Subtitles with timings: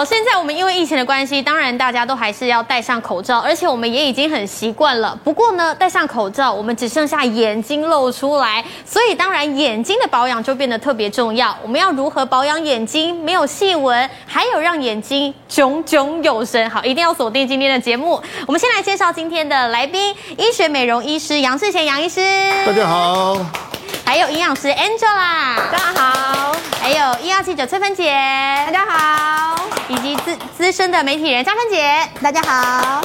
[0.00, 5.14] 好，现在我们因为疫情的关系，当然大家都还是要戴上口罩，而且我们也已经很习惯了。
[5.22, 11.54] 不过呢，戴上口罩，我们只剩下眼睛露出来，所以当然眼睛的保养就变得特别重要。
[11.62, 16.70] 我们要如何保养眼睛，没有细纹，还有让眼睛炯炯有神？
[16.70, 18.18] 好，一定要锁定今天的节目。
[18.46, 22.22] 我们先来介绍今天的来宾，医学美容医师杨世贤杨医师。
[22.64, 23.36] 大家好。
[24.04, 28.12] 还有营养师 Angela，大家好；还有医药记者翠芬姐，
[28.66, 29.56] 大家好；
[29.88, 33.00] 以及资资深的媒体人嘉芬姐，大家好。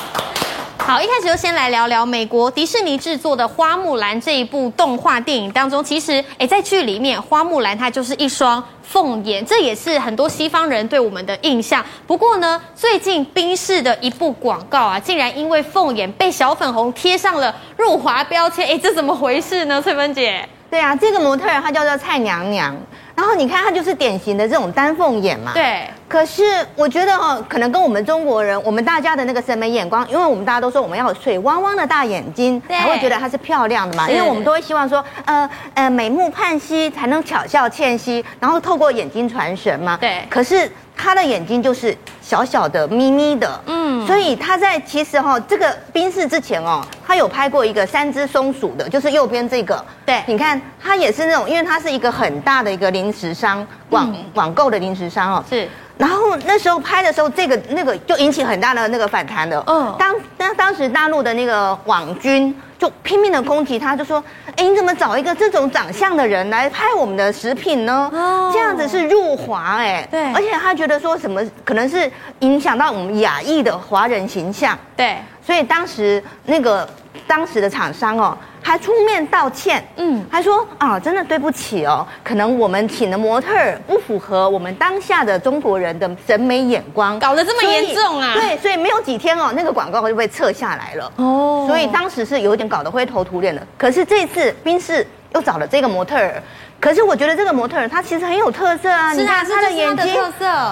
[0.78, 11.84] 好，一开始就先来聊聊美国迪士尼制作的《花木兰》这一部动画电影当中，其实诶在剧里面，花木兰她就是一双凤眼，这也是很多西方人对我们的印象。
[12.06, 19.82] 不过呢，最近宾士的一部广告啊，竟然因为凤眼被小粉红贴上了入华标签，诶这怎么回事呢？
[19.82, 20.48] 翠芬姐。
[20.70, 22.76] 对啊，这个模特儿她叫做蔡娘娘，
[23.16, 25.52] 然后你看她就是典型的这种丹凤眼嘛。
[25.54, 25.88] 对。
[26.08, 26.44] 可是
[26.76, 34.10] 我觉得哦，可能跟我们中国人，我们大家的那个审美眼光，因为我们大家都说我们要有水汪汪的大眼睛，才会觉得她是漂亮的嘛。
[34.10, 39.98] 因为我们都会希望说，呃呃，美目盼兮才能巧笑倩兮，然后透过眼睛传神嘛。
[40.00, 40.24] 对。
[40.30, 43.62] 可是她的眼睛就是小小的、咪咪的。
[43.66, 44.06] 嗯。
[44.06, 46.86] 所以她在其实哈、哦，这个冰室之前哦。
[47.06, 49.84] 他有拍过一个三只松鼠的，就是右边这个。
[50.06, 55.44] 对，你看，他也是那种，因为他是一个很大的一个零食商，网网购的零食商哦。
[55.50, 55.68] 是。
[55.98, 59.64] 然后那时候拍的时候，这个那个就引起很大的那个反弹的。
[59.68, 59.96] 嗯。
[59.98, 64.22] 当当当时大陆的那个网军就拼命的攻击他，就说
[64.58, 68.10] ：“哎，你怎么找一个这种长相的人来拍我们的食品呢？
[68.12, 68.52] 哦。
[68.52, 70.06] 这样子是入华哎。
[70.12, 70.34] 对。
[70.34, 74.78] 而且他觉得说什么可能是影响到我们亚裔的华人形象。
[74.98, 75.16] 对。
[75.46, 76.88] 所以当时那个
[77.28, 88.34] 当时的厂商哦，还出面道歉，嗯，还说啊，真的对不起哦，可能我们请的模特儿不符合我们当下的中国人的审美眼光，搞得这么严重啊？
[88.34, 91.12] 对，所以没有几天哦，那个广告就被撤下来了。
[91.18, 93.62] 哦，所以当时是有点搞得灰头土脸的。
[93.78, 95.06] 可是这次宾士
[95.36, 96.42] 又找了这个模特儿，
[96.80, 100.16] 可是我觉得这个模特儿她其实很有特色啊，是啊，你看她的眼睛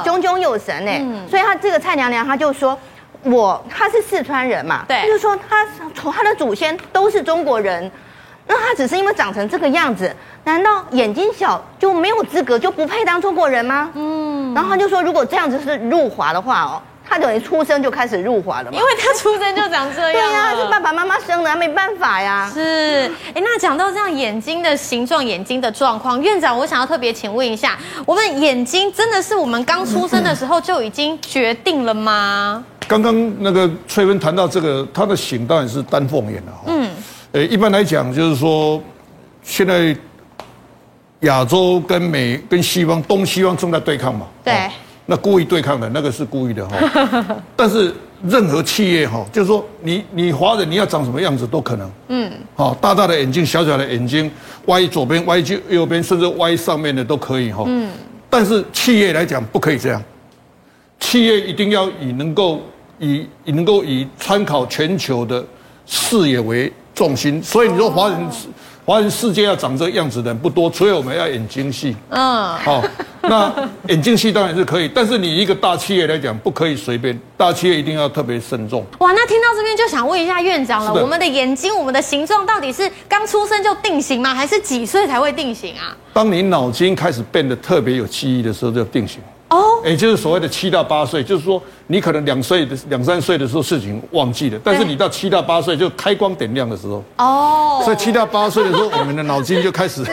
[0.04, 2.76] 炯炯有神哎，嗯，所以她这个蔡娘娘她就说。
[3.24, 7.90] 我他是四川人嘛，对，他就说他从他的祖先都是中国人，
[8.48, 10.14] 那他只是因为长成这个样子，
[10.44, 13.90] 难道眼睛小就没有资格就不配当中国人吗？
[13.94, 22.50] 嗯，然后他就说，如果这样子是入华的话哦，他等于出生就开始入华了嘛，因为他出生就长这样，对呀、啊，是爸爸妈妈生的，他没办法呀。
[22.54, 32.64] 是，哎，那讲到这样眼睛的形状、眼睛的状况，院长，我想要特别请问一下，我们眼睛真的是我们刚出生的时候就已经决定了吗？
[32.88, 36.52] 刚刚那个翠芬谈到这个，他的型当然是丹凤眼了。
[36.68, 36.90] 嗯，
[37.32, 38.82] 呃，一般来讲就是说，
[39.42, 39.96] 现在
[41.22, 44.28] 亚洲跟美跟西方东西方正在对抗嘛。
[44.44, 44.70] 对。
[45.06, 47.36] 那故意对抗的那个是故意的哈。
[47.58, 47.94] 但是
[48.26, 51.92] 任何企业哈，就是说你你华人你要长什么样子都可能。
[52.08, 52.32] 嗯。
[52.56, 54.32] 好，大大的眼睛，小小的眼睛，
[54.68, 57.66] 歪左边，歪右右边，甚至歪上面的都可以哈。
[57.68, 57.92] 嗯。
[58.30, 60.02] 但是企业来讲不可以这样，
[61.04, 62.62] 企业一定要以能够。
[63.00, 65.44] 以以能够以参考全球的
[65.86, 68.18] 视野为重心，所以你说华人
[68.86, 71.94] 华人世界要长这个样子的人不多，所以我们要眼睛细。
[72.10, 72.82] 嗯，好，
[73.24, 73.52] 那
[73.90, 78.86] 眼睛细当然是可以，但是你一个大企业来讲，不可以随便，大企业一定要特别慎重。
[79.00, 84.34] 哇，那听到这边就想问一下院长了，我们的眼睛，我们的形状到底是刚出生就定型吗？
[84.34, 85.98] 还是几岁才会定型啊？
[86.14, 89.20] 当你脑筋开始变得特别有记忆的时候，就定型。
[89.54, 100.04] 哦，也就是所谓的七到八岁，就是说你可能两岁的两三岁的时候事情忘记了，但是你到七到八岁就开光点亮的时候，哦，所以七到八岁的时候，我们的脑筋就开始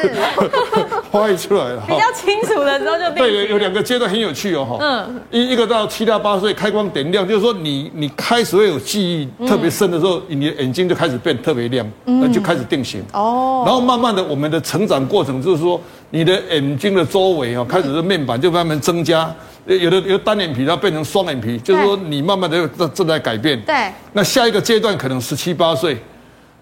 [1.10, 15.80] 发育 出来了，比较清楚的时候就对，有有两个阶段很有趣哦，哈，嗯，一一个到七到八岁开光点亮，就是说你你开始会有记忆特别深的时候，你的眼睛就开始变特别亮，那就开始定型，哦，然后慢慢的我们的成长过程就是说。
[16.10, 19.32] 你的眼睛的周围啊，开始的面板就慢慢增加，
[19.66, 23.60] 有的有单眼皮，它变成双眼皮，就是说你慢慢的正正在改变。
[23.62, 23.92] 对。
[24.12, 25.96] 那下一个阶段可能十七八岁。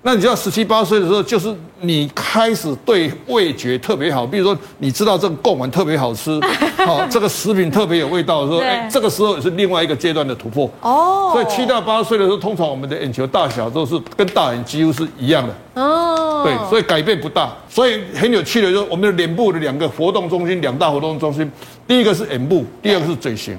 [0.08, 6.40] 那你知道十七八岁的时候，就是你开始对味觉特别好，比如说你知道这个贡丸特别好吃，
[6.86, 10.64] 好这个食品特别有味道的时候，哎，这个时候也是另外一个阶段的突破。
[10.80, 11.28] 哦。
[11.34, 15.82] 所以七到八岁的时候，通常我们的眼球大小都是跟大人几乎是一样的。
[15.82, 16.42] 哦。
[16.42, 17.54] 对，所以改变不大。
[17.68, 21.52] 所以很有趣的就是我们的脸部的两个活动中心，两大活动中心，
[21.86, 23.54] 第一个是眼部，第二个是嘴型。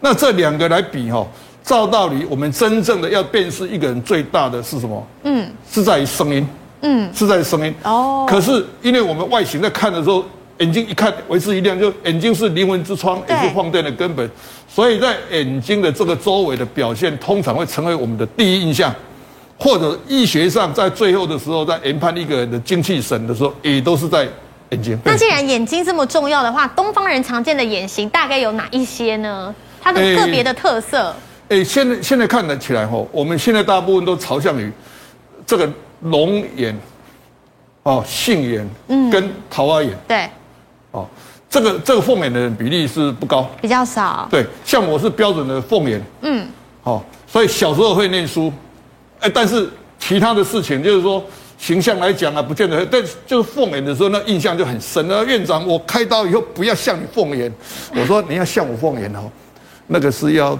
[0.00, 1.24] 那这两个来比哈。
[1.64, 5.06] 照道理，我们真正的要辨识一个人最大的是什么？
[5.22, 6.46] 嗯，是在于声音。
[6.82, 7.74] 嗯，是在于声音。
[7.82, 8.26] 哦。
[8.28, 10.22] 可是，因为我们外形在看的时候，
[10.58, 14.30] 眼睛一看为之一亮，就眼睛是灵魂之窗，也是放电的根本。
[14.68, 18.94] 所以在眼睛的这个周围的表现，通常会成为我们的第一印象，
[19.58, 24.28] 或者医学上在最后的时候，在研判一个人的精气神的时候，也都是在
[24.68, 24.98] 眼睛。
[25.02, 29.54] 那既然眼睛这么重要的话，东方人常见的眼型大概有哪一些呢？
[29.80, 31.16] 它的个别的特色？
[31.48, 34.72] 欸，现在现在看得起来吼，我们现在大部分都朝向于
[35.46, 35.70] 这个
[36.02, 36.76] 龙眼，
[37.82, 40.28] 哦，杏眼，嗯，跟桃花眼，对。
[40.92, 41.06] 哦，
[41.50, 44.28] 这个这个凤眼的人比例是不高，比较少。
[44.30, 46.46] 对，像我是标准的凤眼，嗯，
[46.82, 48.52] 好、哦，所以小时候会念书，
[49.20, 49.68] 哎，但是
[49.98, 51.22] 其他的事情就是说
[51.58, 52.86] 形象来讲啊，不见得。
[52.86, 55.24] 但就是凤眼的时候，那印象就很深啊。
[55.24, 57.52] 院长，我开刀以后不要像你凤眼，
[57.94, 59.28] 我说你要像我凤眼哦，
[59.88, 60.58] 那个是要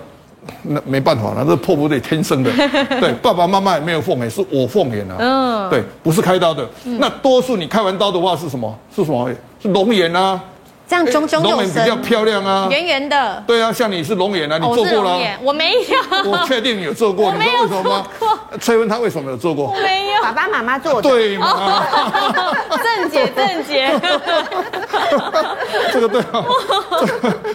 [0.62, 2.50] 那没办法了，那是迫不得已天生的。
[3.00, 5.16] 对，爸爸妈妈也没有凤眼，是我凤眼啊。
[5.18, 6.68] 嗯，对，不是开刀的。
[6.84, 8.74] 那多数你开完刀的话是什么？
[8.94, 9.30] 是什么？
[9.60, 10.40] 是龙眼啊，
[10.86, 13.42] 这样炯炯有神，龙眼比较漂亮啊，圆圆的。
[13.46, 15.18] 对啊，像你是龙眼啊，你做过了？
[15.42, 16.30] 我没有。
[16.30, 18.06] 我确定你有做过，你知道为什么吗？
[18.60, 19.72] 崔文他为什么有做过？
[19.74, 20.22] 我没有。
[20.22, 21.08] 爸爸妈妈做的。
[21.08, 21.82] 对嘛？
[22.82, 23.90] 正解正解。
[25.90, 26.44] 这个对啊，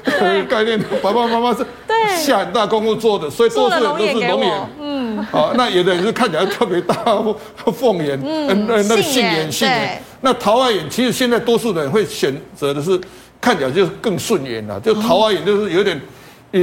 [0.06, 1.64] 这个概念，爸爸妈妈是
[2.18, 4.70] 下很大功夫做的，所以多数人都是龙眼。
[4.80, 5.26] 嗯。
[5.32, 6.96] 好，那有的人是看起来特别大，
[7.72, 10.02] 凤眼，嗯，那个杏眼，杏眼。
[10.22, 13.00] 那桃花眼其实现在多数人会选择的是
[13.40, 16.02] 看起来就是更顺眼了，就桃花眼就是有点，
[16.52, 16.60] 呃，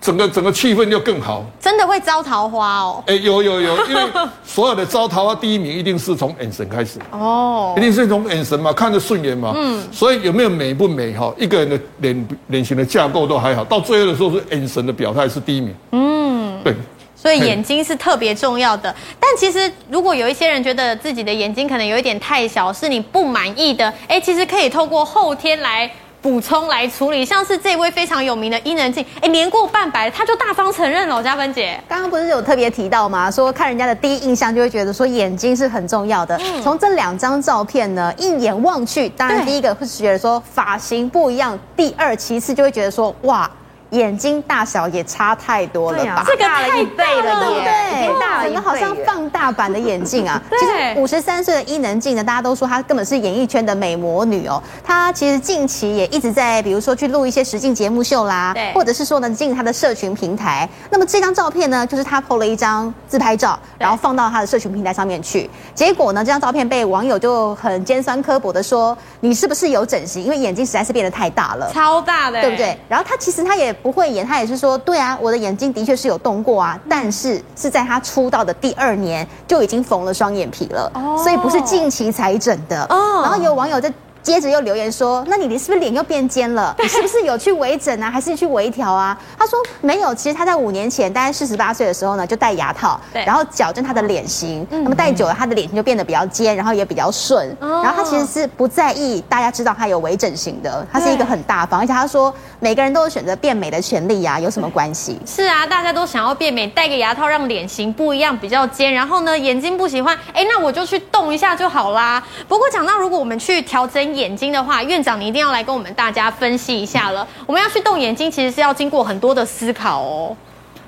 [0.00, 1.44] 整个整个气氛就更好。
[1.60, 3.04] 真的会招桃花哦？
[3.06, 4.02] 哎，有有有，因为
[4.44, 9.52] 所有的招桃花第一名一定是从眼神开始哦，一定是从眼神嘛，看着顺眼嘛。
[9.54, 11.34] 嗯，所以有没有美不美哈？
[11.36, 15.74] 一个人的脸脸型的架构都还好，到最后的时候是眼神的表态是第一名。
[15.92, 16.74] 嗯，对。
[17.20, 25.90] 所以眼睛是特别重要的，但其实如果有一些人觉得自己的眼睛可能有一点太小，是你不满意的，哎，其实可以透过后天来
[26.22, 27.24] 补充来处理。
[27.24, 31.20] 像是这位非常有名的伊能静，哎，年过半百，他就大方承认了。
[31.20, 33.28] 嘉芬姐，刚刚不是有特别提到吗？
[33.28, 36.40] 说看人家的第一印象就会觉得说眼睛是很重要的。
[36.62, 43.50] 从这两张照片呢，一眼望去，当然第一个会觉得说发型不一样，第二其次就会觉得说哇。
[43.90, 46.22] 眼睛大小也差太多了吧？
[46.26, 48.20] 这个大了一倍了，对不对？
[48.20, 50.40] 大了，整个好像放大版的眼镜啊。
[50.60, 54.62] 其实五十三岁的伊能静呢，大家都说她根本是演艺圈的美魔女哦。
[54.84, 60.68] 她其实近期也一直在，比如说去录一些实境节目秀啦，对，或者是说呢，经营她的社群平台。
[60.90, 65.48] 那么这张照片呢，就是她 PO 了一张自拍照，然后放到她的社群平台上面去。
[65.74, 70.22] 结果呢，这张照片被网友就很尖酸刻薄的说：“你是不是有整形？
[70.22, 73.74] 因为眼睛实在是变得太大了，超大的，对不对？”然后她其实她也。
[73.82, 80.90] 不会演，他也是说，对啊，我的眼睛的确是有动过啊，但是是在他出道的第二年就已经缝了双眼皮了，
[81.22, 82.86] 所以不是近期才整的。
[83.22, 83.92] 然后有网友在。
[84.20, 86.74] 接着又留言说：“那你你是不是脸又变尖了？
[86.78, 94.66] 你是不是有去微整啊，还是去微调啊？”他说：“没有，其实他在五年前，大概四十八岁的时候呢，就戴牙套，对，然后矫正他的脸型。
[94.70, 97.56] 那么戴久了，他的脸型就变得比较尖，然后也比较顺。
[97.58, 105.16] 然后他其实是不在意大家知道他有微整形的，他是一个很大方，而且他说每个人都有选择变美的权利呀，有什么关系？
[105.24, 108.92] 是啊，大家都想要变美，戴个牙套让脸型不一样，比较尖。
[108.92, 112.20] 然后呢，眼睛不喜欢，哎，那我就去动一下就好啦。
[112.48, 117.26] 不过讲到如果我们去调整。”眼睛的话，院长你一定要来跟我们大家分析一下了。
[117.46, 120.36] 我们要去动眼睛，其实是要经过很多的思考哦。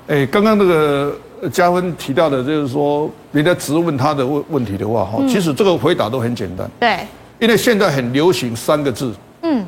[0.07, 1.15] 哎，刚刚那个
[1.51, 6.69] 嘉芬提到的，就是说，人家质问他的问问题的话，哈，其实这个回答都很简单。
[6.79, 7.07] 对，
[7.39, 9.13] 因为现在很流行三个字，
[9.43, 9.63] 嗯，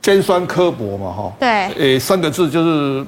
[0.00, 1.32] 尖酸刻薄嘛，哈。
[1.38, 1.48] 对。
[1.94, 3.06] 哎，三个字就是，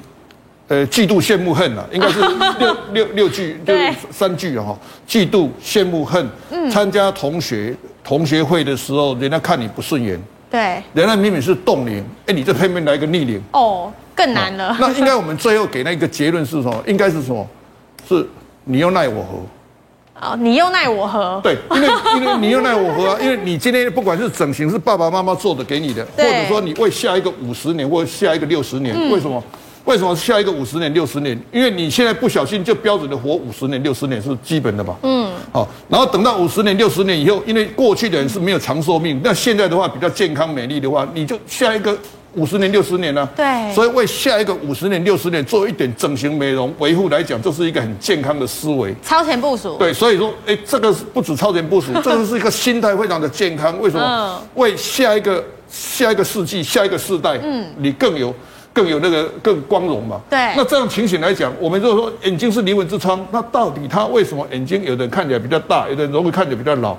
[0.68, 2.20] 呃，嫉妒、羡慕、恨啊，应该是
[2.58, 3.74] 六六六句，就
[4.10, 4.78] 三句哈。
[5.08, 6.28] 嫉妒、羡慕、恨。
[6.50, 6.70] 嗯。
[6.70, 7.74] 参加同学。
[8.02, 10.18] 同学会的时候，人家看你不顺眼，
[10.50, 14.74] 对，人家明明是冻龄，哎，你这偏偏来一个逆龄，哦，更难了。
[14.80, 16.82] 那应该我们最后给那个结论是什么？
[16.88, 17.46] 应该是什么？
[18.08, 18.26] 是
[18.64, 19.38] 你又奈我何？
[20.20, 21.40] 哦，你又奈我何？
[21.42, 23.18] 对，因为因为你又奈我何啊？
[23.22, 29.42] 因为你今天不管是整形是爸爸妈妈做的给你的，或者说你为下一个五十年或下一个六十年，嗯、为什么？
[29.86, 31.36] 为什么下一个五十年、六十年？
[31.50, 34.94] 因为你现在不小心就标准的活五十年、六十年是基本的嘛。
[35.02, 35.32] 嗯。
[35.50, 41.96] 好，然后等到五十年、六十年以后，因为过去的人是没有长寿命，那现在的话比较健康美丽的话，你就下一个
[42.34, 43.28] 五十年、六十年呢？
[43.36, 43.74] 对。
[43.74, 48.94] 所以为下一个五十年、六十年做一点整形美容维护来讲，这是一个很健康的思维。
[49.02, 49.76] 超前部署。
[49.78, 53.80] 对，所以说，哎，这个不止超前部署， 这个是一个心态非常的健康。
[53.80, 54.42] 为什么？
[54.54, 58.34] 为下一个下一个世纪、下一个世代，嗯，你更有。
[58.72, 60.20] 更有那个更光荣嘛？
[60.30, 60.38] 对。
[60.56, 66.96] 那这样情形来讲，我们如果说眼睛是灵魂之窗，那到底他为什么眼睛有的人看起来比较大，有的人容易看起来比较老？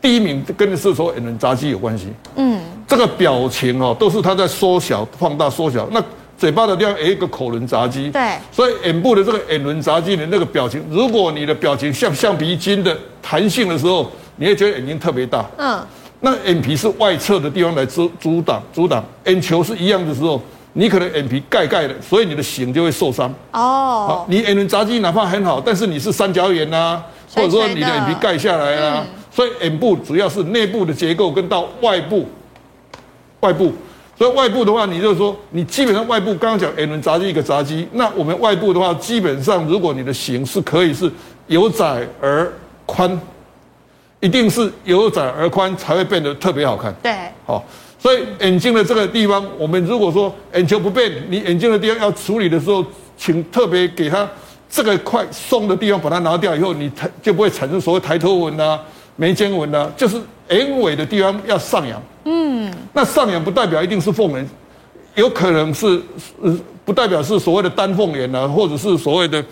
[0.00, 2.06] 第一名跟你是说眼轮匝肌有关系。
[2.36, 5.88] 嗯，这个表情哦，都是他在缩小、放大、缩小。
[5.90, 6.00] 那
[6.38, 8.08] 嘴巴的地方有一个口轮匝肌。
[8.10, 8.34] 对。
[8.52, 15.44] 所以眼部的这个眼轮匝肌的那个表情，如果你的表情像橡皮筋的弹性的时候，你会觉得眼睛特别大。
[15.56, 15.84] 嗯。
[16.20, 20.40] 那眼皮是外侧的地方来阻阻挡阻挡，眼球是一样的时候，
[20.74, 23.34] 你可能眼皮盖盖的，所以你的形就会受伤。
[23.50, 24.24] 哦。
[24.28, 27.02] 你眼轮匝肌哪怕很好，但是你是三角眼呐，
[27.34, 29.04] 或者说你的眼皮盖下来啊。
[29.04, 32.26] 嗯所以眼部主要是内部的结构跟到外部，
[33.38, 33.72] 外部，
[34.16, 41.08] 所以外部的话，你就是说，你基本上外部刚刚讲眼轮匝肌一个匝肌，那我们外部的话，基本上如果你的形是可以是
[41.46, 42.52] 由窄而
[42.84, 43.08] 宽，
[44.18, 46.92] 一定是由窄而宽才会变得特别好看。
[47.00, 47.16] 对，
[47.46, 47.64] 好，
[47.96, 52.84] 所以眼睛的这个地方，我们如果说眼球不变，你眼睛的地方要处理的时候，
[53.16, 54.28] 请特别给它
[54.68, 58.80] 这个块松的地方把它拿掉以后，你抬就不会产生所谓抬头纹啊。
[59.20, 60.16] 眉间纹呢，就是
[60.48, 62.00] 眼尾的地方要上扬。
[62.24, 64.48] 嗯，那上扬不代表一定是凤眼，
[65.16, 66.00] 有可能是
[66.40, 69.44] 呃，不代表是所谓的丹凤眼啊，或者是所谓的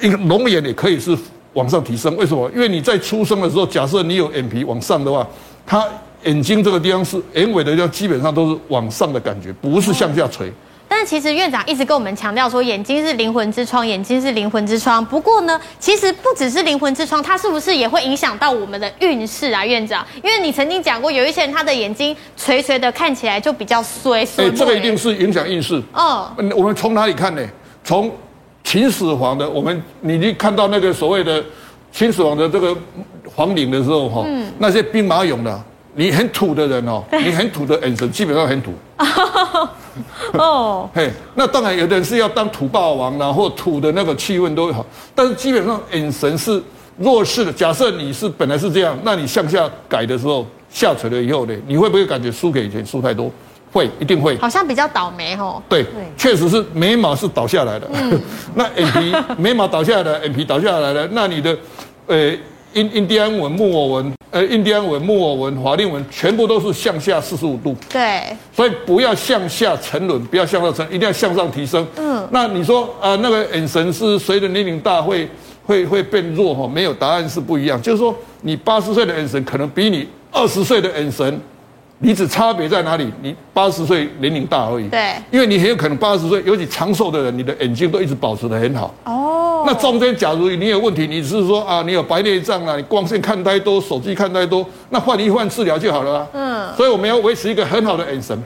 [0.00, 1.14] 一个龙眼也可以是
[1.52, 2.16] 往上提升。
[2.16, 2.50] 为什么？
[2.54, 5.28] 因为你在出生的时候，假设你有眼皮往上的话，
[5.66, 5.86] 它
[6.24, 10.50] 眼睛这个地方是眼尾的地方，基本上都是往上的感觉，不是向下垂。
[10.94, 15.02] 但其实院长一直跟我们强调说，眼睛是灵魂之窗，眼睛是灵魂之窗。
[15.02, 20.06] 不过呢，其实不只是灵魂之窗，它是不是也会影响到我们的运势啊，院长？
[20.22, 24.22] 因为你曾经讲过，有一些人他的眼睛垂垂的，看起来就比较衰。
[24.36, 25.82] 哎，这个一定是影响运势。
[25.94, 27.42] 嗯，我们从哪里看呢？
[27.82, 28.12] 从
[28.62, 31.42] 秦始皇的，我们你一看到那个所谓的
[31.90, 32.76] 秦始皇的这个
[33.34, 38.74] 皇陵的时候，哈，嗯，那些兵马俑的，你很土的人哦，你很土的眼神，基本上很土。
[40.34, 44.84] 哦，嘿，那当然，有的人是要当土霸王然后土的那个气氛都会好，
[45.14, 46.62] 但是基本上眼神是
[46.98, 47.52] 弱势的。
[47.52, 53.30] 假设你是本来是这样，那你向下改的时候下垂了以后呢，你会不会感觉输给以前输太多？
[53.72, 54.36] 会，一定会。
[54.38, 55.62] 好像比较倒霉哦。
[55.68, 57.88] 对，确实是眉毛是倒下来的。
[57.92, 58.20] 嗯、
[58.54, 61.56] 那眼皮眉毛倒下来的，眼皮倒下来了，那你的，
[62.06, 62.32] 呃。
[62.74, 67.76] 印印第安纹、木偶纹，呃，印第安纹、木偶纹、法令纹，全部都是向下四十五度。
[67.90, 68.22] 对，
[68.54, 71.86] 所以不要向下沉沦，不要向上沉，一定要向上提升。
[71.96, 75.28] 嗯，那你说啊、呃，那个眼神是随着年龄大会
[75.64, 76.66] 会会变弱哈？
[76.66, 77.80] 没有，答案是不一样。
[77.80, 81.40] 就是说，你八十岁的眼神可能比你二十岁的眼神，
[82.02, 83.08] 你只差别在哪里？
[83.22, 84.88] 你八十岁年龄大而已。
[84.88, 88.92] 对，因为你很有可能八十岁，尤其长寿的人，你的眼睛都一直保持得很好。
[89.04, 89.62] 哦。
[89.64, 96.26] 那中间，假如你有问题，你是说啊，你有白内障啊，你光线看太多，手机看太多，那换一换治疗就好了啊。
[96.32, 96.76] 嗯。
[96.76, 98.36] 所以我们要维持一个很好的眼神。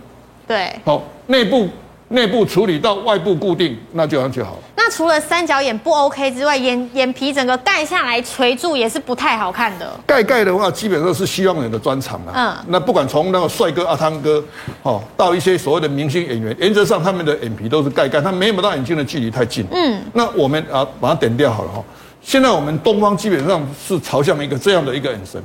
[0.47, 0.71] 对。
[0.85, 1.67] 好，内部
[2.09, 4.59] 内部处理到外部固定，那就这样就好了。
[4.77, 9.93] 那除了三角眼不 OK 之外，眼眼皮整个盖下来垂住也是不太好看的。
[10.07, 12.33] 盖盖的话，基本上是西方人的专长了。
[12.37, 12.57] 嗯。
[12.69, 14.41] 那不管从那个帅哥阿汤哥，
[14.85, 19.67] 哦，到一些所谓的明星演员，原则上他们的眼皮都是盖盖，他眉毛到眼睛的距离太近。
[19.73, 20.01] 嗯。
[20.13, 21.83] 那我们啊，把它点掉好了哈。
[22.23, 25.43] 现在我们东方基本上是朝向一个这样的一个眼神。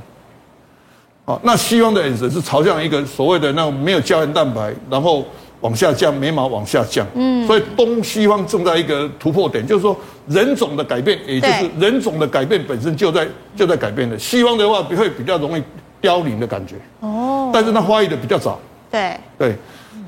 [1.25, 5.25] 哦，那西方的眼神是朝向一个所谓的那种没有胶原蛋白，然后。
[5.61, 9.95] 往下降，眉毛往下降，嗯，所以东西方正在一个突破点，就是说
[10.27, 14.17] 人种的改变，也就是人种的改变本身就在就在改变的。
[14.19, 15.63] 西方的话会比较容易
[16.01, 19.15] 凋零的感觉，哦，但是它发育的比较早，对。
[19.37, 19.55] 对，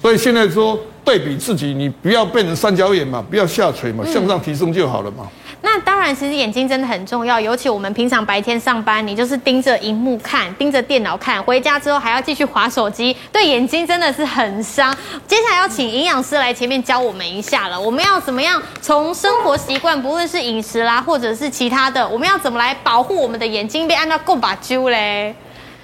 [0.02, 5.30] 所以现在说对比自己，你不要变成三角眼嘛，不要下垂嘛，向上提升就好了嘛。
[5.66, 14.94] 那当然，其实眼睛真的很重要，尤其我们平常白天上班，你就是盯着荧幕看，盯着电脑看，回家之后还要继续划手机，对眼睛真的是很伤。
[15.26, 25.34] 接下来要请营养师来前面教我们一下了，我们要怎么样从生活习惯，不论是饮食啦，或者是其他的，我们要怎么来保护我们的眼睛，被按照够把揪嘞？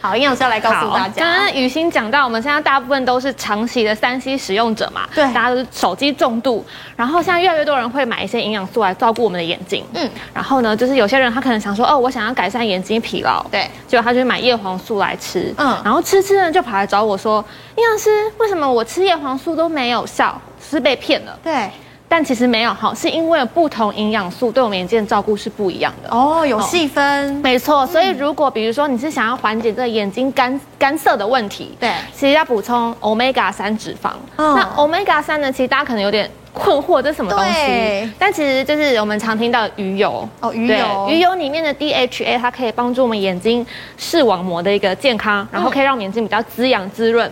[0.02, 1.26] 好，营养师要来告诉大家。
[1.26, 6.66] 刚刚雨欣讲到，我们现在大部分都是长期的三 C 使用者嘛，对，大家都是手机重度，
[6.96, 17.44] 然后现在越来越多人会买一些营养素来照顾我们的眼睛，嗯，然后呢，就是有些人他可能想说，哦，我想要改善眼睛疲劳，对，结果他就买叶黄素来吃，嗯，然后吃吃呢就跑来找我说，
[17.76, 21.38] 营养师，为什么我吃叶黄素都没有效，是被骗了？
[21.44, 21.70] 对。
[22.12, 27.86] 但其实没有好，是因为不同营养素对我们眼睛的照顾是不一样的哦，有细分，没错。
[27.86, 34.10] 所以如果比如说你是想要缓解这个眼睛干干涩的问题，对，其实要补充 Omega 三脂肪。
[34.38, 37.52] 哦、那 Omega 三呢，其实大家可能有点困惑，这是什么东西？
[37.54, 43.64] 对但其实就是我们常听到的鱼油哦，鱼油，鱼油里面的 DHA 它可以帮助我们眼睛
[43.98, 47.32] 视网膜的一个健康，然后可以让我们眼睛比较滋养滋润。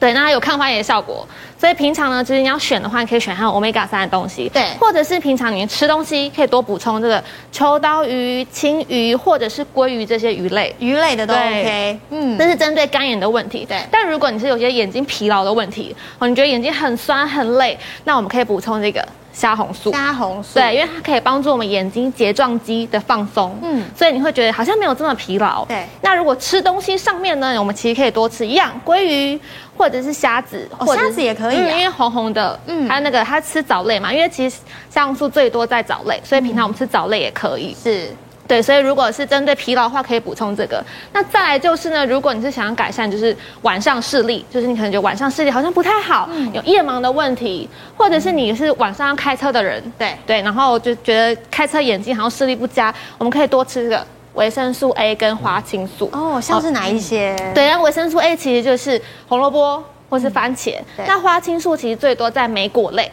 [0.00, 1.24] 对，那它有抗发炎的效果。
[1.58, 13.66] 所以平常呢，其实你要选的话，你可以选含有 Omega 三的东西，对，或者是平常你吃东西可以多补充这个秋刀鱼、青鱼或者是鲑鱼这些鱼类，鱼类的都 OK，嗯，这是针对干眼的问题。
[13.68, 19.06] 对，但如果你是有些眼睛疲劳的问题，哦，你觉得眼睛很酸很累，那我们可以补充这个。
[19.32, 25.64] 虾红素，虾红素，对，因为它可以帮助我们眼睛睫状肌的放松，嗯，所以你会觉得好像没有这么疲劳。
[25.66, 29.40] 对，那如果吃东西上面呢，我们其实可以多吃一样鲑鱼
[29.76, 34.58] 或者是虾子，哦，虾子也可以，啊，嗯，因为红红的，嗯，还有那个它吃藻类嘛，因为其实
[34.90, 38.08] 虾红素最多在藻类，所以平常我们吃藻类也可以，是。
[38.50, 40.84] 对，所以如果是针对疲劳的话，可以补充这个。
[41.12, 54.04] 那再来就是呢，如果你是想要改善，就是晚上视力，就是你可能觉得晚上视力好像不太好，嗯、有夜盲的问题，或者是你是晚上要开车的人，对对，然后就觉得开车眼睛好像视力不佳，我们可以多吃这个
[54.34, 56.10] 维生素 A 跟花青素。
[56.12, 57.36] 哦，像是哪一些？
[57.38, 63.08] 哦、对，那维生素 A 其实就是红萝卜或是番茄，嗯、那花青素其实最多在莓果类。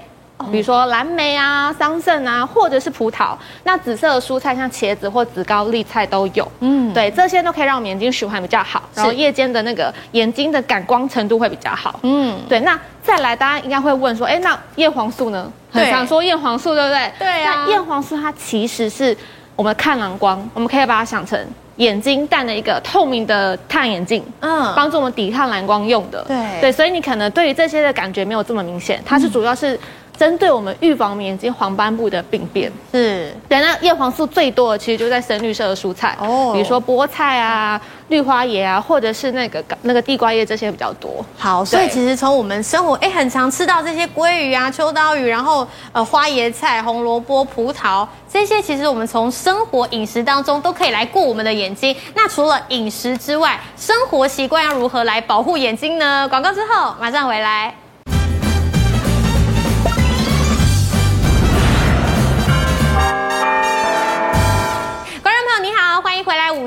[0.52, 3.36] 比如说蓝莓啊、桑葚啊，或者是葡萄。
[3.64, 6.50] 那紫色的蔬菜像茄子或紫高丽菜都有。
[6.60, 12.00] 嗯，对，这些都可以让我们眼睛循环比较好，然后夜间的那个眼睛的感光程度会比较好。
[12.04, 12.60] 嗯，对。
[12.62, 15.52] 那再来，大家应该会问说，哎，那叶黄素呢？
[15.72, 17.12] 很常说叶黄素，对不对？
[17.20, 17.66] 对啊。
[17.66, 19.16] 那叶黄素它其实是
[19.56, 21.40] 我们看蓝光，我们可以把它想成
[21.78, 26.24] 眼睛戴了一个透明的太阳眼镜，嗯，帮助我们抵抗蓝光用的。
[26.24, 29.80] 对对，所以你可能对于这些的感觉没有这么明显，它是主要是。
[30.18, 33.60] 针对我们预防眼睛黄斑部的病变，是对。
[33.62, 41.24] 那叶黄素最多的其实就在深绿色的蔬菜哦，比如说菠菜啊、绿花椰啊，或者是那个那个地瓜叶这些比较多。
[41.38, 51.96] 好，所以其实从我们生活哎，很常吃到这些鲑鱼啊、秋刀鱼，然后呃花椰菜、红萝卜、葡萄这些，其实我们从生活饮食当中都可以来顾我们的眼睛。
[52.16, 56.28] 那除了饮食之外，生活习惯要如何来保护眼睛呢？
[56.28, 57.74] 广告之后马上回来。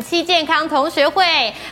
[0.01, 1.23] 五期健康同学会，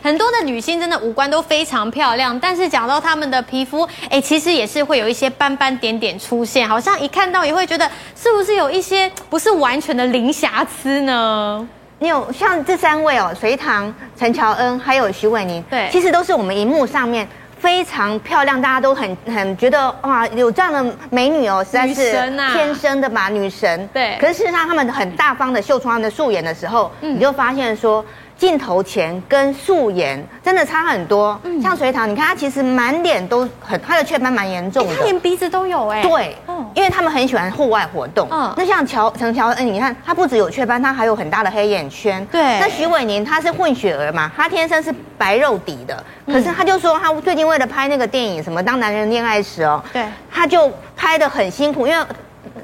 [0.03, 11.67] 很多的女性真的五官都非常漂亮，但是讲到她们的皮肤，哎，其实也是会有一些斑斑点点出现，好像一看到也会觉得是不是有一些不是完全的零瑕疵呢？
[12.01, 17.27] 你有像这三位哦，隋棠、陈乔恩还有徐伟宁，对，其实都是我们荧幕上面。
[17.61, 22.12] 非常漂亮，大家都很很觉得哇，有这样的美女哦，实在是
[22.53, 23.88] 天生的嘛，女神。
[23.92, 24.16] 对。
[24.21, 28.05] 可是事实上，他们很大方的秀出他们的素颜的时候，你就发现说。
[28.38, 31.38] 镜头前跟素颜真的差很多。
[31.42, 36.01] 嗯，像隋棠，你看她其实满脸都很，她的雀斑蛮严重的，她连鼻子都有哎。
[36.03, 36.37] 对，
[36.72, 38.29] 因为他们很喜欢户外活动。
[38.31, 42.24] 嗯，那像乔陈乔恩，你看她不只有雀斑，她还有很大的黑眼圈。
[42.31, 52.07] 对，那徐伟宁她是混血儿嘛，她天生是白肉底的，可是她就说她最近为了拍那个电影什么《当男人恋爱时》哦，对，她就拍的很辛苦，因为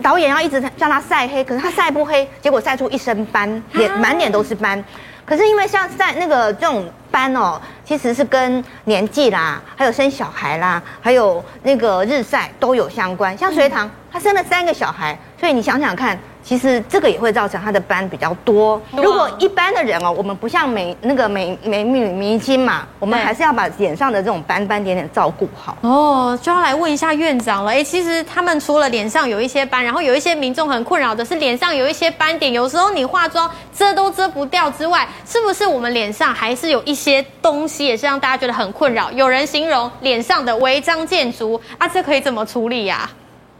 [0.00, 4.82] 导演要一直叫他晒黑，可是他晒不黑，结果晒出一身斑，脸满脸都是斑。
[5.24, 13.36] 可是因为像在那个这种斑哦，其实是跟年纪啦，还有生小孩啦，还有那个日晒都有相关。
[13.36, 16.18] 像隋唐，他生了三个小孩，所以你想想看。
[16.44, 18.80] 其实这个也会造成他的斑比较多。
[18.92, 25.78] 如果一般的人哦，我们不像美那个美美女明星嘛，我们还是要把脸上的这种斑斑点点照顾好。
[25.80, 27.72] 哦，就要来问一下院长了。
[27.72, 39.10] 哎，其实他们除了脸上有一些斑，然后有一些民众很困扰的是脸上有一些斑点，有时候你化妆遮都遮不掉之外，是不是我们脸上还是有一些东西也是让大家觉得很困扰？
[39.12, 43.08] 有人形容脸上的违章建筑啊，这可以怎么处理呀？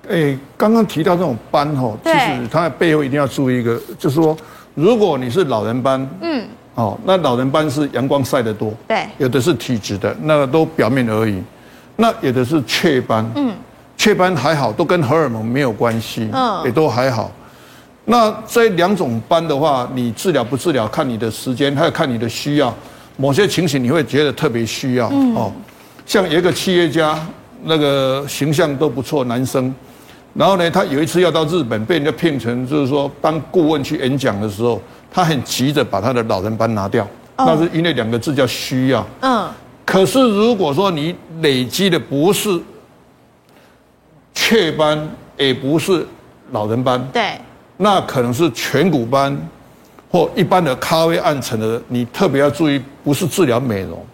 [0.08, 4.36] 哎，刚刚提到这种斑哈，其实它的背后一定要注意一个，就是说，
[4.74, 11.42] 如果你是老人斑，嗯，哦，那老人斑是阳光晒得多，对，有的是体质的，那个都表面而已，
[11.96, 13.54] 那有的是雀斑，嗯，
[13.96, 17.30] 雀斑还好，都跟荷尔蒙没有关系，嗯，也都还好。
[18.04, 22.74] 那这两种斑的话，你治疗不治疗，看你的时间，还有看你的需要。
[23.16, 25.50] 某些情形你会觉得特别需要，嗯，哦，
[26.04, 27.18] 像有一个企业家，
[27.62, 29.74] 那个形象都不错，男生。
[30.34, 39.06] 然后呢，他有一次要到日本，被人家骗成就是说当顾问去演讲的时候，他很急着把他的老人斑拿掉，那是因为两个字叫需要。
[39.20, 39.48] 嗯。
[39.86, 42.60] 可是如果说你累积的不是
[44.34, 46.04] 雀斑，也不是
[46.50, 47.38] 老人斑，对，
[47.76, 49.36] 那可能是颧骨斑
[50.10, 54.04] 或一般的咖啡暗沉的，你特别要注意，不是治疗美容。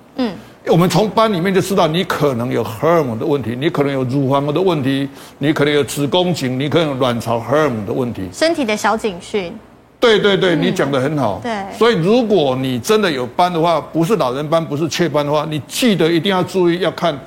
[0.65, 0.73] 嗯。
[0.73, 8.29] 我们从斑里面就知道，你可能有荷尔蒙的问题，你可能有乳房的问题，你可能有子宫颈，你可能有卵巢荷尔蒙的问题。
[8.33, 9.53] 身体的小警讯。
[9.99, 11.41] 对对对，你讲的很好。
[11.43, 11.53] 对。
[11.77, 17.19] 所以如果你真的有斑的话，不是老人斑，不是雀斑的话，你记得一定要注意，要看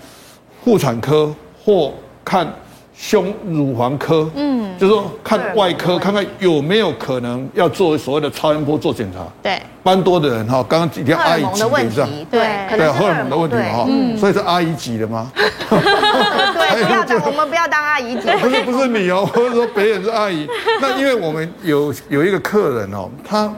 [0.63, 1.31] 妇产科
[1.63, 1.93] 或
[2.25, 2.51] 看
[2.95, 9.19] 胸乳房科，嗯，就是说看外科，看看有没有可能要做所谓的超音波做检查。
[9.41, 15.29] 对，斑多的人哈，刚刚几天阿姨级的这样，对，对，荷尔蒙的问题哈，嗯，所以是阿姨级的吗？
[15.35, 20.47] 对，不要当 我们不要当阿姨级， 不是不是你哦，或者说别人是阿姨。
[20.79, 23.51] 那因为我们有有一个客人哦，他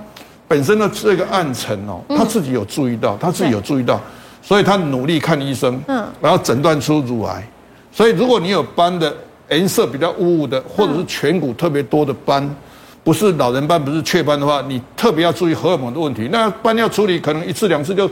[0.48, 4.00] 本身的这个暗沉哦，他自己有注意到，他自己有注意到，
[4.42, 7.46] 所以他努力看医生，嗯，然后诊断出乳癌。
[7.92, 9.14] 所以如果你有斑的。
[9.50, 12.56] 颜色比较雾雾的，或者是颧骨特别多的斑，
[13.04, 16.30] 不是老人斑，不是雀斑的话，你特别要注意荷尔蒙的问题。
[16.32, 18.10] 那斑要处理，可能一次两次就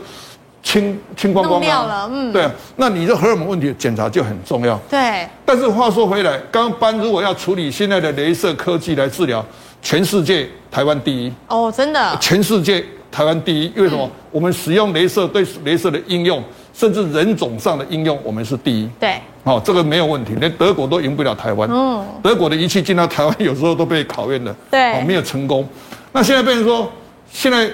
[0.62, 2.08] 清清光光了。
[2.10, 4.78] 嗯，对啊，那你的荷尔蒙问题检查就很重要。
[4.88, 5.28] 对。
[5.44, 9.44] 但是话说回来，刚刚斑如果要处理，现在的镭射科技来治疗，
[9.82, 11.32] 全世界台湾第一。
[11.48, 12.16] 哦，真的。
[12.20, 14.08] 全世界台湾第一，因为什么？
[14.30, 16.42] 我们使用镭射对镭射的应用。
[16.74, 18.90] 甚至人种上的应用，我们是第一。
[18.98, 21.68] 对，好，这个没有问题，连德国都赢不了台湾。
[21.70, 24.52] 嗯，德国的仪器进到台湾，有时候都被考验的。
[24.68, 25.66] 对，没有成功。
[26.10, 26.90] 那现在变成说，
[27.30, 27.70] 现在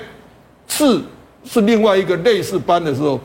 [0.69, 1.01] 治
[1.45, 3.19] 是另外一个类似班的时候，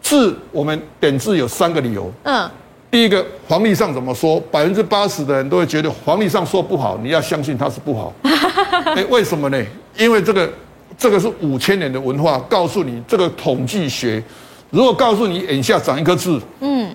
[0.00, 2.08] 治我们点痣有三个理由。
[2.22, 2.48] 嗯，
[2.88, 4.40] 第一个黄历上怎么说？
[4.52, 8.14] 百分之八十的人都会觉得黄历上说不好，你要相信它是不好。
[8.94, 9.60] 哎，为什么呢？
[9.96, 10.48] 因为这个
[10.96, 14.22] 这个是五千年的文化，告诉你这个统计学。
[14.70, 16.90] 如果告诉你眼下长一颗痣，嗯，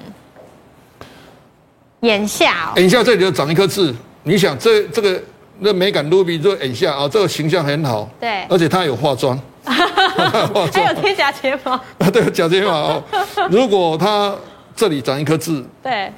[2.02, 5.22] 眼下，眼下这里就长一颗痣，你想这这个
[5.60, 11.82] 那美感 Ruby 这眼下啊，这个形象很好，对，而且他有化妆， 化妆，还有贴假睫毛，啊，
[12.12, 13.04] 对，假睫毛哦。
[13.50, 14.36] 如果他
[14.76, 16.12] 这里长一颗痣，对，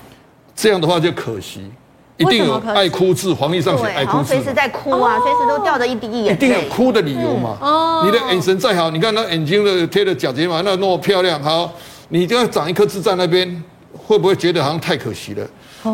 [0.56, 1.72] 这样的话就可惜。
[2.18, 6.32] 一定有爱哭痣，黄历上写爱哭痣，随时在哭啊，随时都掉着一滴眼泪。
[6.34, 7.58] 一定有哭的理由嘛？
[7.60, 11.70] 哦，你的眼神再好，你看那眼睛的贴的假睫毛，那那么漂亮，好，
[12.08, 13.64] 你就要长一颗痣在那边，
[14.08, 15.46] 会不会觉得好像太可惜了？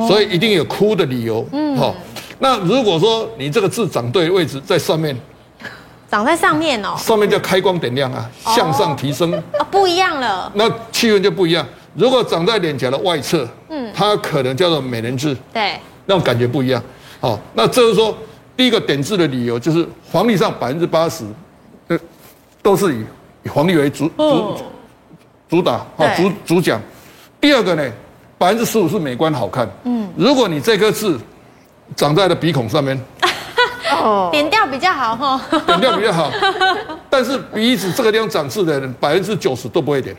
[0.08, 1.44] 所以一定有哭的理由。
[1.52, 1.96] 嗯，好，
[2.38, 5.18] 那如果说你这个痣长对位置，在上面，
[6.10, 9.34] 长在上面哦，上面叫开光点亮啊，向上提升。
[9.34, 10.52] 哦，不一样了。
[10.54, 11.66] 那气氛就不一样。
[11.96, 15.36] 如果长在脸颊的外侧，嗯，它可能叫做美人痣。
[15.52, 15.80] 对。
[16.06, 16.82] 那种感觉不一样，
[17.20, 18.16] 好，那这是说
[18.58, 21.24] 第一个点痣的理由，就是黄历上百分之八十，
[21.88, 22.00] 呃，
[22.62, 23.06] 都是以
[23.44, 24.56] 以黄历为主主
[25.50, 26.82] 主打，好主主讲。
[27.40, 27.92] 第二个呢，
[28.38, 31.18] 百分之十五是美观好看，嗯，如果你这颗痣
[31.96, 33.00] 长在了鼻孔上面，
[33.92, 36.32] 哦，点掉比较好哈，点掉比较好，
[37.10, 40.16] 但是鼻子这个地方长痣的人，百分之九十都不会点。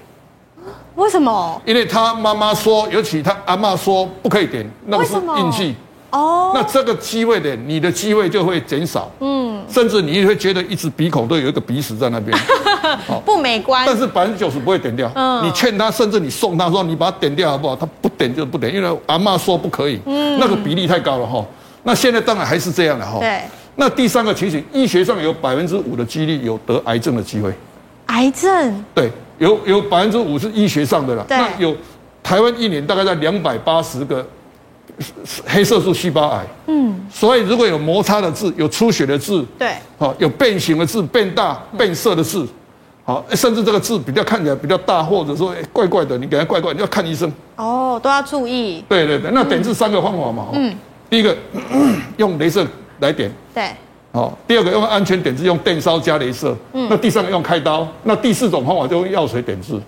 [0.95, 1.61] 为什么？
[1.65, 5.75] 因为他妈妈说，尤其他阿嬷说不可以点，那个是印记。
[6.11, 6.53] 哦。
[6.55, 9.11] 那这个机会点，你的机会就会减少。
[9.21, 9.65] 嗯。
[9.69, 12.37] 甚至你会觉得一直鼻孔都有一个鼻屎在那边。
[13.25, 13.85] 不美观。
[13.87, 15.11] 但是百分之九十不会点掉。
[15.15, 15.47] 嗯。
[15.47, 17.75] 你劝他，甚至你送他说，你把它点掉好不好？
[17.75, 19.99] 他不点就不点，因为阿嬷说不可以。
[20.05, 20.39] 嗯。
[20.39, 21.43] 那个比例太高了哈。
[21.85, 23.19] 那现在当然还是这样的哈。
[23.19, 23.41] 对。
[23.77, 27.51] 那第三个情形，医学上有百分之五的几率有得癌症的机会。
[28.07, 28.85] 癌症。
[28.95, 29.11] 对。
[29.43, 31.77] 有有百分之五是医学上的了，那有
[32.23, 34.25] 台湾一年大概在两百八十个
[35.45, 42.47] 黑色素细胞癌，嗯，所以如果有摩擦的痣，有出血的痣，对，好有变形的痣、变大、变色的痣，
[43.03, 47.31] 好，甚至这个痣比较看起来比较大，或者说哎怪怪的，你给他怪怪，你要看医生。
[47.57, 48.85] 哦，都要注意。
[48.89, 50.73] 对对对，那点痣三个方法嘛，嗯，
[51.11, 51.37] 第一个
[52.17, 52.65] 用镭射
[53.01, 53.71] 来点，对。
[54.13, 56.55] 好，第二个用安全点痣，用电烧加镭射。
[56.75, 59.81] 嗯，那第三个用开刀，那第四种方法就用药水点痣。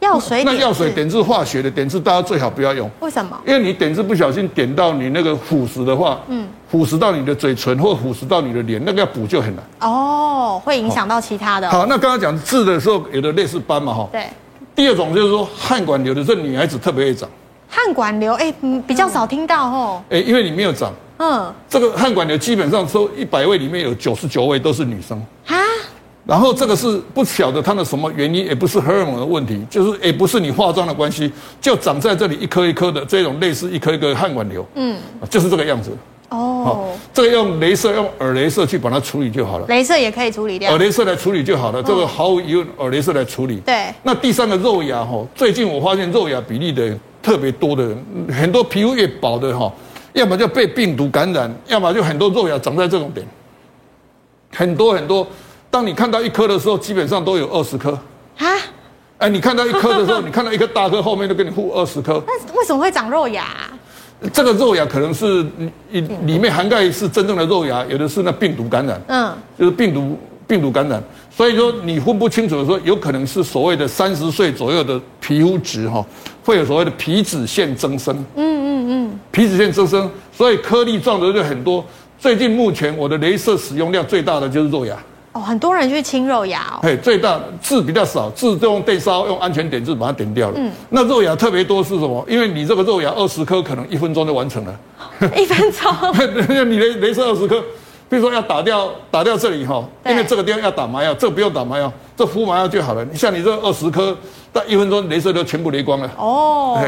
[0.00, 0.44] 药水？
[0.44, 2.88] 那药水点痣化学的点痣，大家最好不要用。
[3.00, 3.34] 为什么？
[3.46, 9.64] 因为你点痣不小心点到你那个腐蚀的话，嗯，腐蚀到你的嘴唇或腐蚀到你的脸，那个要补就很难。
[9.80, 11.70] 哦，会影响到其他的。
[11.70, 14.06] 好，那刚刚讲痣的时候，有的类似斑嘛，哈。
[14.12, 14.26] 对。
[14.74, 17.26] 第二种就是说汗管瘤的时候，女孩子特别会长。
[17.66, 20.02] 汗管瘤，哎，嗯，比较少听到吼。
[20.10, 20.92] 哎，因为你没有长。
[21.18, 25.56] 嗯，这个汗管瘤基本上说一百位里面有九十九位都是女生啊，
[26.26, 34.98] 然后这个是不晓得它的什么原因，也不是荷尔蒙的问题，就是也不是你化妆的关系，就长在这里一颗一颗的这种类似一颗一颗汗管瘤，嗯，
[35.30, 35.90] 就是这个样子。
[36.28, 39.66] 哦，这个用镭射用耳镭射去把它处理就好了。
[39.68, 40.68] 镭射也可以处理掉。
[40.72, 43.58] 耳镭射来处理就好了，这个毫无疑问，耳镭射来处理。
[43.64, 43.86] 对。
[44.02, 48.04] 那第三个肉芽哈，最近我发现肉芽比例的特别多的人，
[48.36, 49.72] 很多皮肤越薄的哈。
[50.16, 53.26] 要么就被病毒感染，要么就很多肉芽长在这种点，
[54.50, 55.26] 很多很多。
[55.70, 57.90] 当你看到一颗的时候，基本上都有二十颗。
[58.38, 58.46] 啊？
[59.18, 62.22] 哎，你看到一颗的时候， 你看到一颗大颗，后面都给你附二十颗。
[62.26, 63.44] 那为什么会长肉芽？
[64.32, 65.44] 这个肉芽可能是
[65.90, 68.98] 里里面涵盖是真正的肉芽，有的是那病毒感染。
[69.08, 71.02] 嗯，就是病毒病毒感染。
[71.30, 76.02] 所以说你分不清楚的时候，有可能是所谓的三十岁左右的皮肤值哈，
[76.42, 78.24] 会有所谓的皮脂腺增生。
[78.36, 78.65] 嗯。
[79.36, 81.84] 皮脂腺增生，所以颗粒状的就很多。
[82.18, 84.96] 最近目前我的镭射使用量最大的就是肉芽。
[85.32, 86.80] 哦，很多人去清肉芽哦。
[86.82, 90.54] 嘿，最大痣比较少，痣都用电烧用安全点痣把它点掉了。
[90.56, 92.24] 嗯，那肉芽特别多是什么？
[92.26, 94.74] 因为你这个肉芽二十颗可能一分钟就完成了。
[95.36, 95.92] 一分钟？
[96.70, 97.60] 你雷镭射二十颗，
[98.08, 103.04] 比如说要打掉打掉这里哈，因为这个地方要打麻药，这个不用打麻药，这敷麻药就好了。
[103.04, 104.16] 你像你这二十颗，
[104.50, 106.10] 到一分钟镭射就全部雷光了。
[106.16, 106.80] 哦。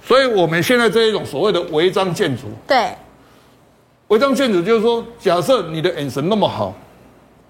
[0.00, 2.90] 对，所以我们现在这一种所谓的违章建筑，对，
[4.08, 6.74] 违章建筑就是说，假设你的眼神那么好。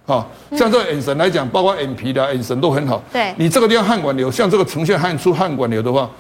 [0.06, 3.00] 好，像这个眼神来讲，包括眼皮的眼神都很好。
[3.12, 6.10] 对，你这个地方汗管瘤，像这个呈现汗出汗管瘤的话，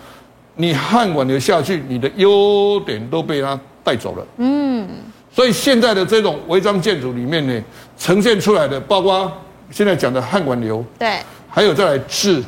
[0.54, 4.24] 你汗管瘤下去，你的优点都被它带走了。
[4.36, 4.88] 嗯，
[5.32, 7.60] 所以现在的这种违章建筑里面呢，
[7.98, 9.32] 呈现出来的，包括
[9.72, 12.40] 现在讲的汗管瘤，对，还有再来痣。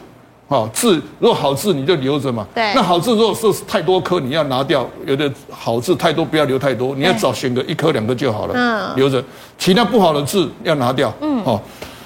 [0.53, 2.47] 好痣，如果好痣你就留着嘛。
[2.55, 2.75] 对。
[2.75, 4.87] 那好痣如果是太多颗，你要拿掉。
[5.07, 8.55] 有的好痣太多，不要留太多，你要找选个一颗两个就好了。
[8.55, 8.95] 嗯。
[8.97, 9.25] 留着，
[9.57, 11.11] 其他不好的痣要拿掉。
[11.23, 11.43] 嗯。
[11.43, 11.59] 好，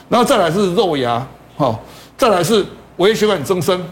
[0.09, 1.83] 然后再来是肉芽，好，
[2.17, 2.65] 再来是
[2.99, 3.85] 微血管增生。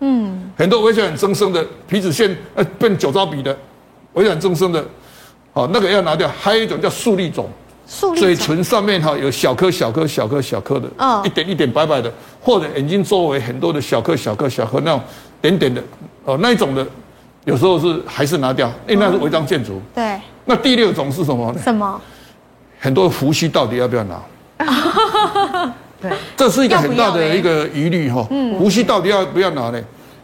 [0.00, 0.50] 嗯。
[0.58, 3.56] 很多微血管增生的皮脂腺呃变酒糟鼻的，
[4.14, 4.84] 微血管增生的，
[5.52, 6.28] 好那个要拿掉。
[6.40, 7.48] 还有一种叫粟粒肿。
[7.86, 10.88] 嘴唇上面哈有小颗小颗小颗小颗的，
[11.24, 15.00] 一点一点白白的，或者眼睛周围很多的小颗小颗小颗那种
[15.42, 15.82] 点点的，
[16.24, 16.86] 哦，那一种的，
[17.44, 19.80] 有时候是还是拿掉，因为那是违章建筑。
[19.94, 20.18] 对。
[20.46, 21.60] 那第六种是什么呢？
[21.62, 22.00] 什么？
[22.78, 25.74] 很多胡须到底要不要拿？
[26.00, 28.26] 对，这是一个很大的一个疑虑哈。
[28.30, 28.54] 嗯。
[28.58, 29.82] 胡须到底要不要拿呢？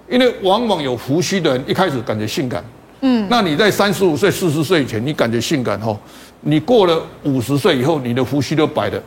[0.08, 2.62] 因为往往有胡须的人一开始感觉性感。
[3.00, 3.26] 嗯。
[3.30, 5.96] 那你在三十五岁、四十岁以前，你感觉性感哈？
[6.42, 9.02] 你过了五十岁以后，你的胡须都白了，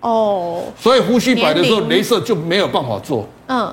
[0.00, 3.26] 哦，所以胡须白的时候，镭射就没有办法做。
[3.48, 3.70] 嗯，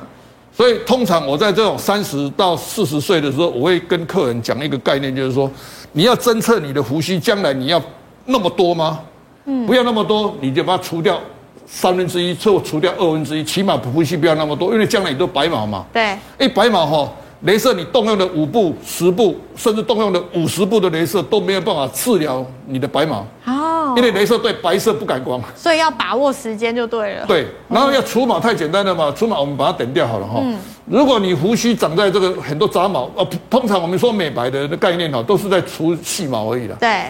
[0.51, 5.49] 所以通常我在这种三十到四十岁的时候，我会跟客人讲一个概念，就是说，
[5.93, 7.81] 你要侦测你的胡须将来你要
[8.25, 8.99] 那么多吗？
[9.45, 11.17] 嗯，不要那么多，你就把它除掉
[11.65, 15.85] 三分之一，或除掉二分之一，起码胡须不要那么多，因为将来你都白毛嘛。
[15.93, 17.11] 对，一白毛哈。
[17.41, 27.25] 雷射你动用了五步、十步，甚至动用了五十步的镭射都没有办法治疗你的白毛哦，因为镭射对白色不感光，所以要把握时间就对了。
[27.25, 30.41] 对，然后要除毛太简单了嘛，除毛我们把它等掉好了哈。
[30.43, 36.75] 嗯，如果你胡须长在这个很多杂毛，呃，通常我们说美白的概念哈，都是在除细毛而已的。
[36.75, 37.05] 对，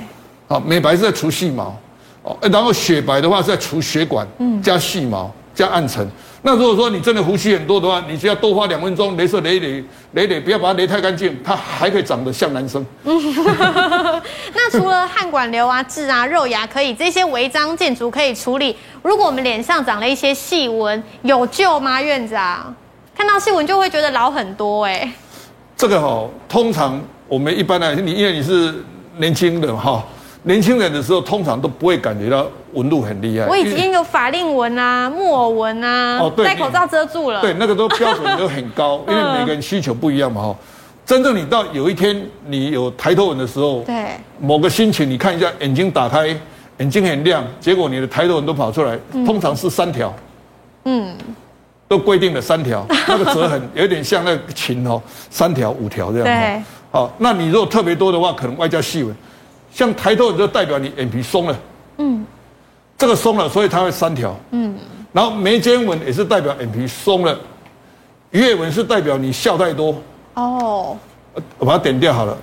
[0.47, 1.75] 好，美白是在除细毛，
[2.21, 6.08] 哦，然后雪白的话是在除血管，嗯，加细毛，加暗沉。
[6.41, 12.86] 那如果说你真的胡须很多的话，你只要多花两分钟，镭射雷雷雷雷，不要把它雷太干净，它还可以长得像男生。
[13.04, 22.02] 那除了汗管瘤啊、痣啊、肉芽可以这些违章建筑可以处理，如果我们脸上长了一些细纹，有救吗？
[22.02, 22.74] 院长啊，
[23.13, 25.12] 看到细纹就会觉得老很多哎、欸。
[25.76, 28.74] 这个哈、哦，通常我们一般来，你因为你是
[29.17, 30.02] 年轻人哈。
[30.43, 33.45] 年轻人的时候，通常都不会感觉到纹路很厉害。
[33.47, 37.41] 我已经有法令纹啊、木偶纹啊，哦，对，戴口罩遮住了。
[37.41, 40.56] 对，那个都标准都很高， 因为每个人需求不一样嘛，哈。
[41.06, 42.15] 真正你到有一天
[42.47, 46.28] 你有抬头纹的时候，对，某个心情，你看一下眼睛打开，
[46.78, 50.13] 眼睛很亮，结果你的抬头纹都跑出来，通常是三条，
[50.86, 51.13] 嗯，
[51.88, 56.25] 都规定了三条， 那个折痕有点像那个琴哦，三条五条这样。
[56.25, 59.13] 对，好，那你如果特别多的话，可能外加细纹。
[59.71, 61.60] 像抬头纹就代表你眼皮松了，
[61.97, 62.25] 嗯，
[62.97, 64.75] 这个松了，所以它会三条，嗯，
[65.13, 67.38] 然后眉间纹也是代表眼皮松了，
[68.32, 69.95] 鱼尾纹是代表你笑太多，
[70.34, 70.97] 哦，
[71.58, 72.38] 我把它点掉好了，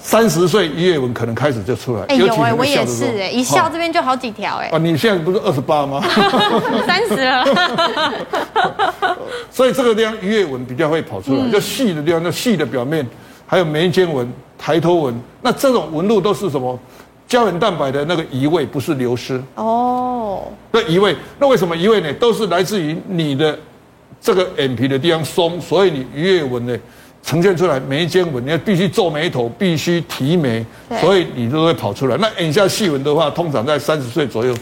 [0.00, 6.00] 三十岁鱼尾纹可能开始就出来，哎、欸、有哎、欸，我也是哎、欸，一笑这边就好几条哎、欸，啊，你现在不是二十八吗？
[6.86, 7.44] 三十了，
[9.50, 13.06] 所以这个地方鱼尾纹比较会跑出来，嗯、就细的地方，就细的表面。
[13.50, 16.78] 还有眉间纹、抬头纹，那这种纹路都是什么？
[17.26, 20.44] 胶原蛋白的那个移位，不是流失哦。
[20.72, 22.12] 那移位，那为什么移位呢？
[22.14, 23.58] 都是来自于你的
[24.20, 26.74] 这个眼皮的地方松，所以你鱼尾纹呢
[27.22, 30.64] 呈现出来，眉间纹你要必须皱眉头，必须提眉，
[31.00, 32.16] 所以你都会跑出来。
[32.16, 34.54] 那眼下细纹的话，通常在三十岁左右。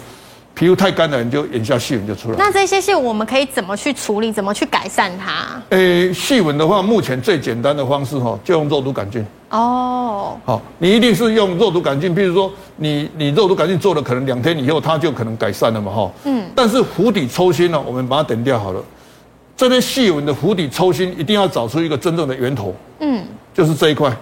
[0.56, 2.36] 皮肤太干了，你，就眼下细纹就出来。
[2.38, 4.32] 那这些细纹我们可以怎么去处理？
[4.32, 5.62] 怎么去改善它？
[5.68, 9.24] 诶、欸，细纹的话，目前最简单的方式哈，就用肉毒杆菌。
[9.50, 10.38] 哦。
[10.44, 16.10] 好，你一定是用肉毒杆菌，比如说你你肉毒杆菌做了，可能两天以后它就可能改善了嘛哈。
[16.24, 16.48] 嗯。
[16.54, 18.82] 但是釜底抽薪呢，我们把它等掉好了。
[19.56, 22.74] 这边细纹的釜底抽薪，一定要找出一个真正的源头。
[23.00, 23.24] 嗯。
[23.54, 24.14] 就是这一块。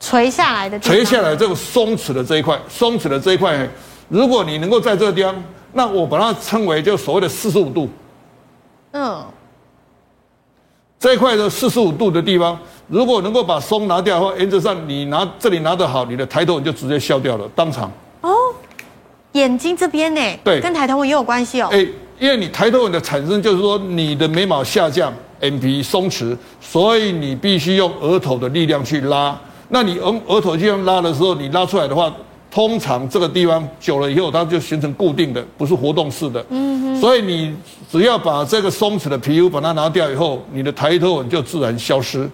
[0.00, 0.78] 垂下来的。
[0.80, 3.68] 垂下来这个松弛的这一块，松弛的这一块。
[4.08, 5.34] 如果你能够在这个地方，
[5.72, 7.88] 那我把它称为就所谓的四十五度。
[8.92, 9.24] 嗯，
[10.98, 12.56] 这一块的四十五度的地方，
[12.88, 17.90] 如果能够把松拿掉的话，原则上你拿这里拿得好，你的抬头纹就直接消掉了，当场。
[18.20, 18.32] 哦，
[19.32, 20.20] 眼睛这边呢？
[20.44, 21.68] 对，跟抬头纹也有关系哦。
[21.72, 21.78] 哎，
[22.18, 29.38] 因为你抬头纹的产生就是说你的眉毛下降，眼皮松弛，所以你必须用额头的力量去拉。
[29.68, 32.14] 那你额额头这样拉的时候，你拉出来的话，
[32.50, 36.44] 通常这个地方久了以后，它就形成固定的，不是活动式的。
[36.50, 37.00] 嗯哼。
[37.00, 37.54] 所以你
[37.90, 42.28] 只要把这个松弛的皮肤把它拿掉以后，你的抬头纹就自然消失。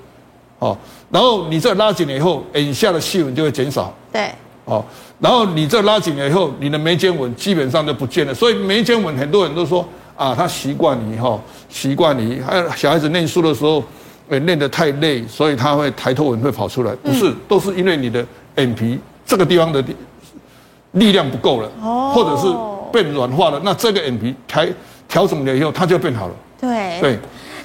[0.61, 0.79] 哦，
[1.11, 3.93] 然后你这拉紧了以后，眼下的细纹就会减少。
[4.13, 4.31] 对。
[4.67, 4.85] 哦，
[5.19, 8.33] 然后你这拉紧了以后，你的眉间纹基本上就不见了。
[8.33, 11.37] 所以眉间纹很多人都说啊，他习惯你哈，
[11.69, 12.41] 习惯你。
[12.41, 13.83] 还有小孩子念书的时候，
[14.29, 16.95] 呃，念得太累，所以他会抬头纹会跑出来。
[17.03, 18.25] 不是，都是因为你的
[18.57, 18.97] 眼皮
[19.27, 19.83] 这个地方的
[20.93, 22.47] 力量不够了，哦，或者是
[22.93, 23.61] 被软化了。
[23.65, 24.65] 那这个眼皮调
[25.09, 26.35] 调整了以后，它就变好了。
[26.61, 27.01] 对。
[27.01, 27.19] 对。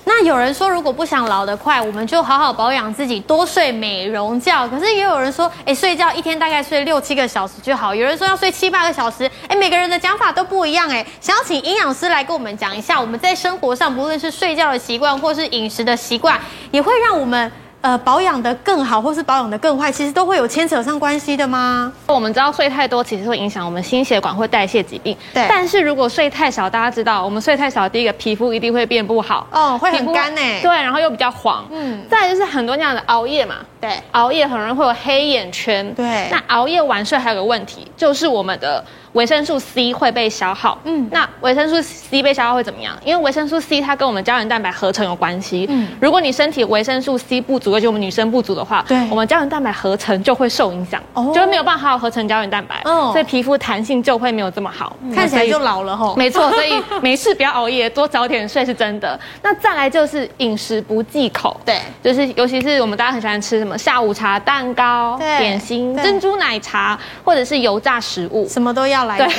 [0.08, 4.68] 那有人说，如果不想老得快，我们就好好保养自己，多睡美容觉。
[4.68, 7.94] 可是也有人说，哎，睡觉一天大概睡六七个小时就好。
[7.94, 10.88] 有人说要睡七八个小时，哎，每个人的讲法都不一样。
[10.90, 16.40] 哎，想要请营养师来跟我们讲一下，我们在生活上，不论是睡觉的习惯，或是饮食的习惯，
[16.72, 17.52] 也会让我们。
[17.86, 21.94] 呃，保养得更好，或是保养得更坏，其实都会有牵扯上关系的吗？
[22.08, 25.16] 我们知道睡太多其实会影响我们心血管或代谢疾病。
[25.32, 25.46] 对。
[25.48, 29.46] 但是如果睡太少，大家知道，我们睡太少，第一个皮肤一定会变不好。
[29.52, 30.42] 哦，会很干呢。
[30.64, 31.64] 对，然后又比较黄。
[31.70, 32.04] 嗯。
[32.10, 33.58] 再来就是很多那样的熬夜嘛。
[33.86, 34.00] 对。
[34.12, 35.94] 熬夜很容易会有黑眼圈。
[35.94, 36.28] 对。
[36.32, 38.84] 那熬夜晚睡还有个问题，就是我们的。
[39.16, 42.94] 维生素 C 会被消耗，嗯，那维生素 C 被消耗会怎么样？
[43.06, 56.14] 因为维生素 C 它跟我们胶原蛋白合成有关系，嗯，如果你身体维生素 C 不足，而且我们女生不足的话，对，我们胶原蛋白合成就会受影响，哦，就会没有办法好好合成胶原蛋白，哦，所以皮肤弹性就会没有这么好，看起来就老了吼。
[56.18, 59.18] 没错，所以没事不要熬夜，多早点睡是真的。
[59.42, 69.18] 那再来就是饮食不忌口，对，就是尤其是我们大家很喜欢吃什么下午茶、蛋糕、点心、珍珠奶茶，或者是油炸食物，什么都要来。
[69.18, 69.28] 对。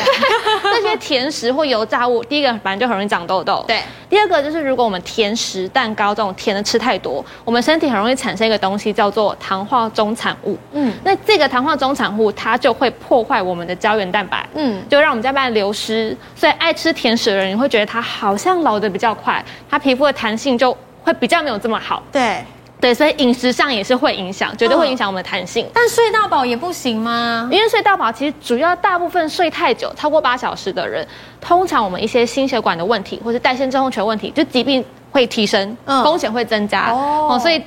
[0.62, 3.64] 这些甜食或油炸物，第一个反正就很容易长痘痘。
[3.66, 10.58] 对，第二个就是如果我们甜食、蛋糕这种甜的吃太多，我们身体很容易产生一个东西叫做糖化中产物。
[10.72, 14.46] 嗯，那这个糖化中产物它就会破坏我们的胶原蛋白。
[14.54, 16.16] 嗯，就让我们胶原蛋白流失。
[16.34, 22.02] 所以爱吃甜食的人，你会觉得他好像老得比较快，他皮肤的弹性就会比较没有这么好。
[22.12, 22.44] 对。
[22.80, 25.66] 对，所以饮食上也是会影响，绝对会影响我们的弹性。
[25.72, 27.48] 但睡到饱也不行吗？
[27.50, 31.06] 因为睡到饱，其实主要大部分睡太久，超过八小时的人，
[31.40, 34.84] 通常我们一些心血管的问题，或是代谢症候群问题，就疾病。
[35.12, 37.58] 会提升，风险会增加哦，所以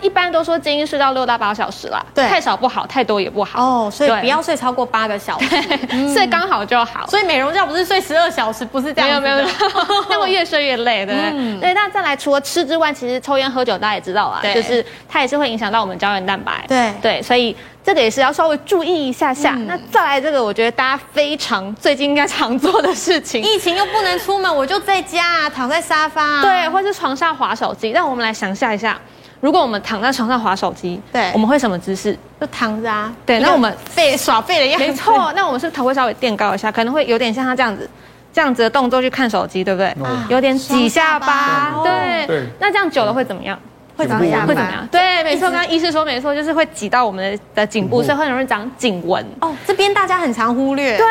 [0.00, 5.62] 一般都说建议睡到六到八小时啦，对，太少不好，太多也不好哦，所以不要睡超过八个小时，
[6.12, 7.06] 睡刚好就好。
[7.08, 9.48] 所以美容觉不是睡十二小时，不是这样，没有没有，
[10.10, 11.60] 那会越睡越累，对不对？
[11.60, 17.56] 对，那再来除了吃之外，其实抽烟喝酒大家也知道啊，就是它也是会影响到我们胶原蛋白，对对，所以。
[17.86, 19.52] 这个也是要稍微注意一下下。
[19.54, 23.40] 嗯、那再来这个，我觉得大家非常最近应该常做的事情。
[23.40, 27.90] 疫情又不能出门，我就在家啊，躺在沙发啊，对，或是床上滑手机。
[27.90, 28.98] 让我们来想象一下，
[29.40, 32.16] 如果我们躺在床上划手机，对，我们会什么姿势？
[32.40, 33.12] 就躺着啊。
[33.24, 34.86] 对，那我们废耍废的样子。
[34.86, 37.88] 没错， 那我们是不是头会稍微垫高一下，可能会有点像他这样子，
[38.32, 39.88] 这样子的动作去看手机，对不对？
[40.04, 41.82] 啊、有点挤下巴。
[41.84, 42.26] 对。
[42.26, 42.46] 对。
[42.58, 43.58] 那这样久了会怎么样？
[43.96, 44.86] 会长下巴，会怎么样？
[44.90, 49.24] 对，没错，刚刚医师说没错，就是会挤到我们的的颈部，所以会容易长颈纹。
[49.40, 50.96] 哦，这边大家很常忽略。
[50.98, 51.06] 对，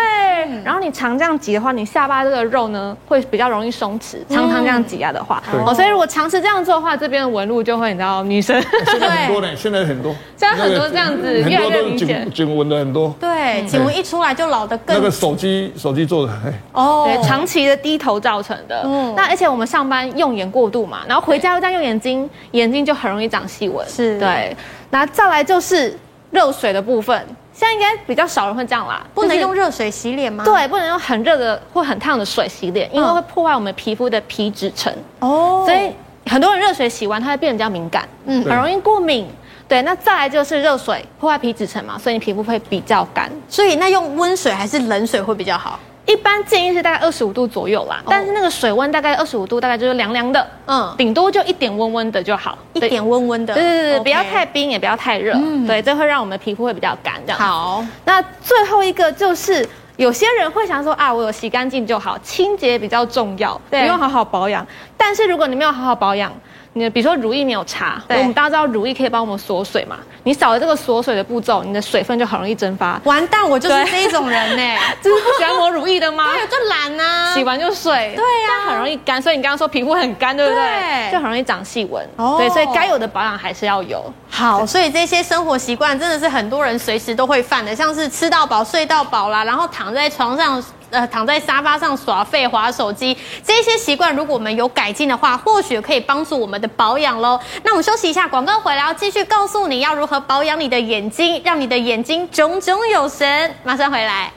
[0.63, 4.17] 然后你常这样挤的话，你下巴这个肉呢会比较容易松弛。
[4.29, 13.13] 常常这样挤压的话，哦，所以如果长时这样做的话，这边的纹路就会你知道，女生 现在很多呢，现在很多，现在很多这样子，越来越明显，颈纹的很多。
[13.19, 14.95] 对，颈纹一出来就老的更。
[14.95, 16.33] 那个手机手机做的，
[16.71, 18.83] 哦，对，长期的低头造成的。
[18.85, 23.47] 嗯，那而且我们上班用眼过度嘛，然后回家又这样用眼睛，眼睛就很容易长。
[23.47, 24.55] 细纹是对，
[24.89, 25.97] 那再来就是
[26.31, 27.15] 热水的部分，
[27.53, 30.43] 现在应该比较少人会这样啦，不能用热水洗脸吗？
[30.43, 35.63] 对，不能用很热的或很烫的水洗脸，因为会破坏我们皮肤的皮脂层哦。
[35.65, 35.91] 所以
[36.29, 39.27] 很多人热水洗完，它会变得比较敏感，嗯，很容易过敏。
[39.67, 43.31] 对，那再来就是热水破坏皮脂层嘛，所以你皮肤会比较干。
[43.47, 45.79] 所以那用温水还是冷水会比较好？
[46.05, 57.39] 一般建议是大概二十五度左右啦，但是那个水温大概二十五度，大概就是凉凉的，嗯，顶多就一点温温的就好，一点温温的，对对对，不要太冰也不要太热，嗯，对，这会让我们的皮肤会比较干，这样。
[57.39, 64.65] 好，那最后一个就是有些人会想说啊，我有洗干净就好，清洁比较重要，对，不用好好保养。
[64.95, 66.31] 但是如果你没有好好保养，
[66.77, 69.95] 你比如说乳液没有擦，对我们大家知道乳液可以帮我们锁水嘛？
[70.23, 72.99] 你少了这个锁水的步骤，你的水分就很容易蒸发。
[73.05, 76.33] 完蛋，我就是这一种人呢，就 是不喜欢抹乳液的吗？
[76.33, 79.21] 对，就懒呐，洗完就睡，对呀、这样很容易干。
[79.21, 80.61] 所以你刚刚说皮肤很干，对不对？
[80.63, 82.05] 对就很容易长细纹。
[82.17, 84.03] 哦对，所以该有的保养还是要有。
[84.29, 90.61] 好，所以这些生活习惯真的是很多人随时都会犯的，像是吃到饱、睡到饱啦，然后躺在床上。
[90.89, 97.39] 呃，躺在沙发上耍废、滑手机，这些习惯如果我们有改进的话，或许可以帮助我们的保养喽。
[97.63, 103.55] 那我们休息一下，广告回来要继续告诉你要如何保养你的眼睛，让你的眼睛炯炯有神。
[103.63, 104.34] 马上回来。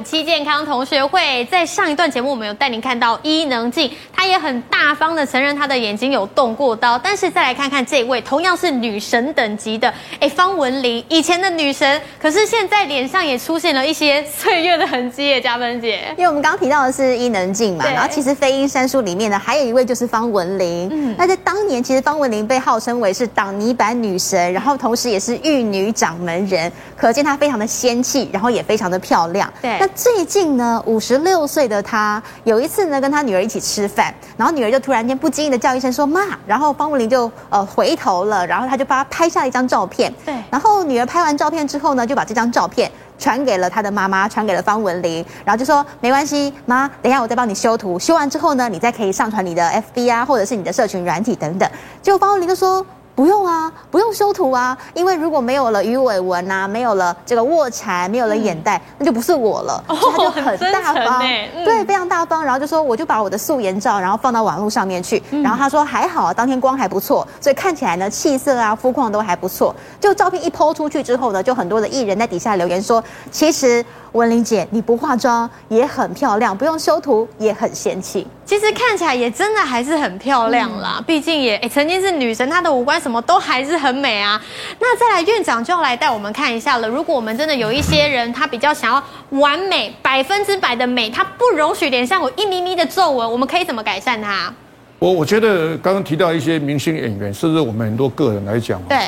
[0.00, 1.44] 五期健康同学会。
[1.50, 6.98] 在上一段节目，我们有带您看到伊能静，她也很大方的承认她的眼睛有动过刀。
[6.98, 15.38] 但是再来看看这位，同样是女神等级的，哎，方文琳，以前的女神，可是现在脸上也出现了一些岁月的痕迹耶。
[15.38, 20.88] 嘉芬姐，因为我们刚刚提到的是伊能静嘛，然后其实飞鹰山书里面呢，还有一位就是方文琳。
[20.90, 29.52] 嗯，那在当年，其实方文琳被号称为是挡泥板女神，然后同时也是玉女掌门人，可见她非常的仙气，然后也非常的漂亮。
[29.60, 40.12] 对，那最近呢，五十六岁的他有一次呢，跟他女儿一起吃饭，然后女儿就突然间不经意的叫一声说妈，然后方文琳就呃回头了，然后他就帮她拍下一张照片。
[40.24, 49.62] 对，然后女儿拍完照片之后呢，就把这张照片传给了她的妈妈，传给了方文琳，然后就说没关系，妈，等一下我再帮你修图，修完之后呢，你再可以上传你的
[49.94, 51.68] FB 啊，或者是你的社群软体等等。
[52.00, 52.84] 结果方文琳就说。
[53.14, 59.84] 不用啊，不用修图啊，因为如果没有了鱼尾纹呐，没有了这个卧蚕，没有了眼袋，嗯、那就不是我了。
[59.88, 62.42] 哦、所以他就很大方，嗯、对，非常大方。
[62.42, 65.22] 然后就说，我就把我的素颜照，然后放到网络上面去。
[65.30, 69.74] 嗯、然后他说还好啊，当天光还不错，所以看起来呢，气色啊、肤况都还不错。
[70.00, 73.84] 就照片一 PO 出去之后呢，就很多的艺人在底下留言说，其实。
[74.12, 78.26] 文玲姐，你不化妆也很漂亮，不用修图也很仙气。
[78.50, 84.42] 其实看起来也真的还是很漂亮啦，嗯、毕竟也诶曾经是女神，她的五官什么都还是很美啊。
[84.80, 86.88] 那再来院长就要来带我们看一下了。
[86.88, 89.00] 如果我们真的有一些人，他比较想要
[89.38, 94.52] 完美百分之百的美，他不容许脸上有一咪咪的皱纹，我们可以怎么改善它？
[94.98, 98.98] 我我觉得刚刚提到一些明星演员，甚至我们很多个人来讲，对。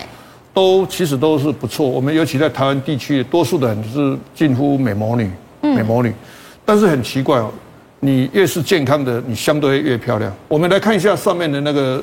[0.55, 5.29] 都其实都是不错，我们尤其在台湾地区，多数的人是近乎美魔女，
[5.63, 6.11] 美魔女。
[6.11, 6.15] 嗯、
[6.65, 7.51] 但是很奇怪哦，
[8.05, 10.33] 你越是健康的，你相对越漂亮。
[10.49, 12.03] 我们来看一下上面的那个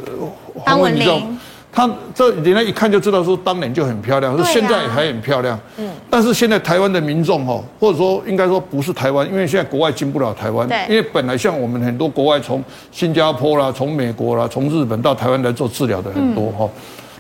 [0.56, 1.38] 黄文玲，
[1.74, 5.60] 她这人家一看就知道说当年就很漂亮，说现在还很漂亮。
[5.78, 5.90] 嗯。
[6.10, 16.64] 但是现在台湾的民众哦，或者说应该说不是台湾，因为现在国外进不了台湾，因为本来像我们很多国外从新加坡啦、从美国啦、从日本到台湾来做治疗的很多哈。
[16.64, 16.70] 嗯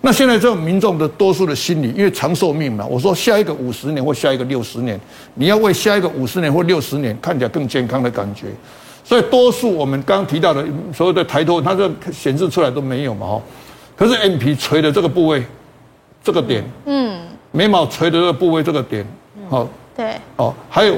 [0.01, 4.97] 那现在这种民众的多数的心理，因为长寿命嘛，我说下一个五十年或下一个六十年，
[5.33, 8.47] 你要为下一个五十年或六十年看起来更健康的感觉，
[9.03, 13.41] 所以多数我们刚刚提到的所有的抬头，它这显示出来都没有嘛哈，
[13.97, 15.43] 可是眼皮垂的这个部位，
[16.23, 17.19] 这个点，嗯，
[17.51, 19.05] 眉毛垂的这个部位这个点，
[19.49, 20.95] 好，对，哦，还有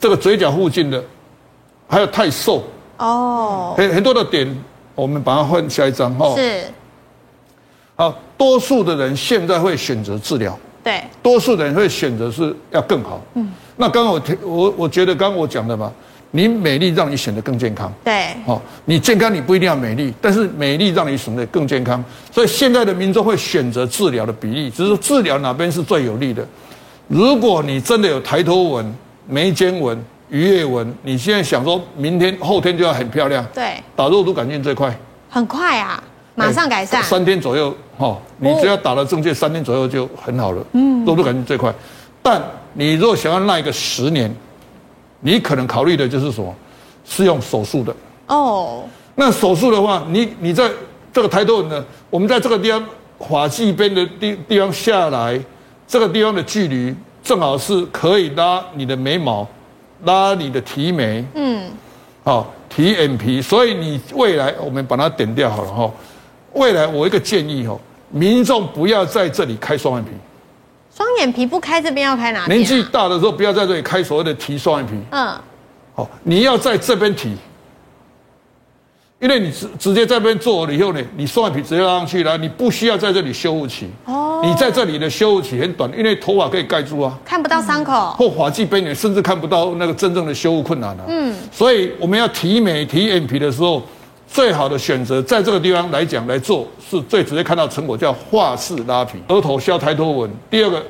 [0.00, 1.04] 这个嘴角附近的，
[1.86, 2.64] 还有太瘦，
[2.96, 4.48] 哦，很很多的点，
[4.94, 6.62] 我们把它换下一张哈，是。
[7.94, 13.20] 好，多数的人现在会选择治疗，对，多数的人会选择是要更好。
[13.34, 15.92] 嗯，那刚刚我我我觉得刚刚我讲的嘛，
[16.30, 26.44] 你美丽让你显得更健康，对，好，你健康你不一定要美丽，但是美丽让你显得更健康，所以现在的民众会选择治疗的比例，只是说治疗哪边是最有利的。
[27.08, 28.94] 如果你真的有抬头纹、
[29.28, 36.02] 眉间纹、鱼尾纹，你现在想说明天后天就要很漂亮，对，打肉毒杆菌最快，很快啊。
[36.34, 40.64] 马上改善，欸、三天左右，哈，你只要打了正确，三天左右就很好了。
[40.72, 41.72] 嗯，肉毒杆菌最快。
[42.22, 42.40] 但
[42.72, 44.34] 你如果想要耐个十年，
[45.20, 46.54] 你可能考虑的就是什么？
[47.04, 47.94] 是用手术的。
[48.28, 48.84] 哦。
[49.14, 50.70] 那手术的话，你你在
[51.12, 52.82] 这个抬头纹呢，我们在这个地方
[53.18, 55.38] 发际边的地地方下来，
[55.86, 59.46] 这个地方的距离正好是可以拉你的眉毛，
[60.04, 61.22] 拉你的提眉。
[61.34, 61.70] 嗯。
[62.24, 65.90] 好，提眼皮，所以你未来我们把它点掉好了哈。
[66.54, 67.80] 未来我一个建议哦，
[68.10, 70.10] 民众不要在这里开双眼皮。
[70.94, 72.54] 双眼皮不开这边要开哪里？
[72.54, 74.92] 年纪大的时候不要在这里开所谓的提双眼皮。
[75.10, 75.34] 嗯。
[75.94, 77.34] 好，你要在这边提，
[79.18, 83.88] 因为你直直接在这边做了以后呢，你双眼皮直接拉上去了，你不需要在这里修护期。
[84.04, 84.42] 哦。
[84.44, 88.10] 你在这里的修护期很短，因为头发可以盖住啊，看不到伤口。
[88.18, 91.04] 或发际边缘甚至看不到那个真正的修护困难了。
[91.08, 91.34] 嗯。
[91.50, 93.82] 所以我们要提眉提眼皮的时候。
[94.32, 100.30] 最好的选择，在这个地方来讲来做，是最直接看到成果，叫画式拉皮，额头削抬头纹。
[100.48, 100.82] 第二个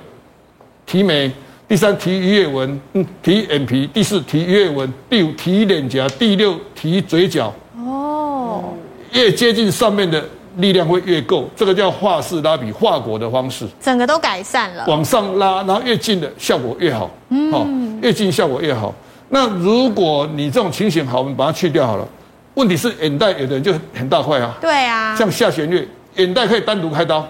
[0.86, 1.28] 提眉，
[1.66, 7.52] 第三提鱼尾纹，嗯，提眼皮，第四提鱼尾纹，第五提脸颊，第六提嘴角。
[7.84, 8.62] 哦，
[9.12, 10.22] 越接近上面的
[10.58, 14.84] 力量会越够，这个叫画式拉皮，画果的方式，整个都改善了。
[14.86, 17.10] 往上拉，然后越近的效果越好。
[17.30, 17.66] 嗯，哦，
[18.00, 18.94] 越近效果越好。
[19.30, 22.06] 那如果你这种情形好，我们把它去掉好了。
[22.54, 24.56] 问题是眼袋有的人就很大块啊。
[24.60, 25.16] 对啊。
[25.16, 25.86] 像下弦月，
[26.16, 27.26] 眼袋可以单独开刀。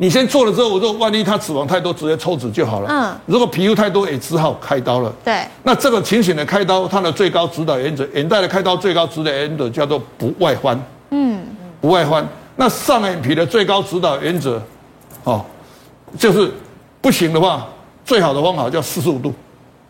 [0.00, 2.88] 你先做了之后，我说万一他脂肪太多，直接抽脂就好了。
[2.88, 3.20] 嗯。
[3.26, 5.12] 如果皮肤太多，也只好开刀了。
[5.24, 5.44] 对。
[5.64, 10.80] 那这个情形的开刀，它的最高指导原则，眼袋的开刀最高指导原则叫做不外翻。
[11.10, 11.44] 嗯。
[11.80, 12.26] 不外翻。
[12.54, 14.62] 那上眼皮的最高指导原则，
[15.24, 15.44] 哦，
[16.18, 16.52] 就是
[17.00, 17.66] 不行的话，
[18.04, 19.32] 最好的方法叫四十五度。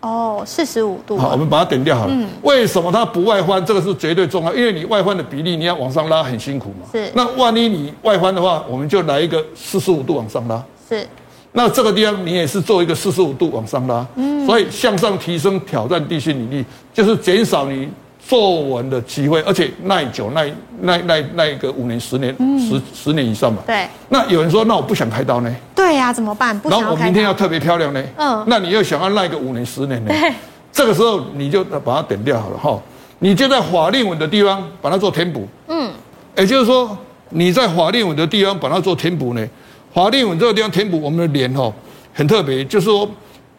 [0.00, 1.18] 哦，四十五度。
[1.18, 2.12] 好，我们把它点掉好了。
[2.14, 2.28] 嗯。
[2.42, 3.64] 为什么它不外翻？
[3.66, 6.86] 这个是绝对重要，因为你外翻的比例，你要往上拉很辛苦嘛。
[6.92, 7.10] 是。
[7.14, 10.62] 那万一你外翻的话，我们就来一个四十五度往上拉。
[10.88, 11.04] 是。
[11.52, 14.06] 那这个地方你也是做一个四十五度往上拉。
[14.14, 14.46] 嗯。
[14.46, 17.88] 所以向上提升，挑战地心引力，就是减少你
[18.28, 20.52] 皱纹的机会，而且耐久，耐
[20.82, 23.62] 耐耐耐一个五年、十年、十十年以上嘛。
[23.66, 23.88] 对。
[24.10, 25.50] 那有人说，那我不想开刀呢？
[25.74, 26.60] 对呀，怎么办？
[26.64, 28.04] 然后我明天要特别漂亮呢？
[28.18, 28.44] 嗯。
[28.46, 30.10] 那你又想要耐个五年、十年呢？
[30.10, 30.30] 对。
[30.70, 32.78] 这个时候你就把它点掉好了哈，
[33.20, 35.48] 你就在法令纹的地方把它做填补。
[35.68, 35.90] 嗯。
[36.36, 36.94] 也就是说，
[37.30, 39.48] 你在法令纹的地方把它做填补呢。
[39.94, 41.72] 法令纹这个地方填补，我们的脸哈
[42.12, 43.08] 很特别，就是说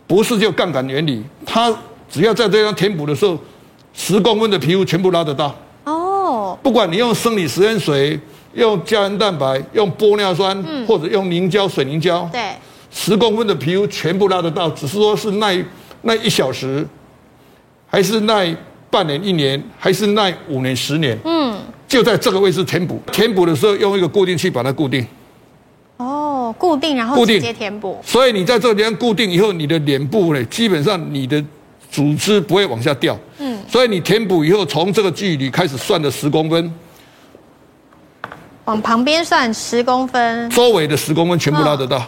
[0.05, 1.75] 不是就杠杆原理，它
[2.07, 3.35] 只要在这样填补的时候。
[3.99, 8.17] 十公分的皮肤全部拉得到哦，不管你用生理食盐水、
[8.53, 12.53] 用胶原蛋白、用玻尿酸，嗯、或者用凝胶、水凝胶，对，
[12.89, 15.61] 十公分的皮肤全部拉得到，只是说是耐
[16.03, 16.87] 耐一小时，
[17.87, 18.55] 还是耐
[18.89, 23.01] 半年、一年，还是耐五年、十年，嗯，就在这个位置填补。
[23.11, 25.05] 填补的时候用一个固定器把它固定。
[25.97, 27.99] 哦，固定，然后直接填补。
[28.01, 31.43] 所以你在这个地方固定以后，你的脸部呢，基本上你的
[31.91, 33.19] 组织不会往下掉。
[33.69, 36.73] 所以你填补以后，从这个距离开始算的十公分，
[38.65, 42.03] 往旁边算十公分，周围的十公分全部拉得到。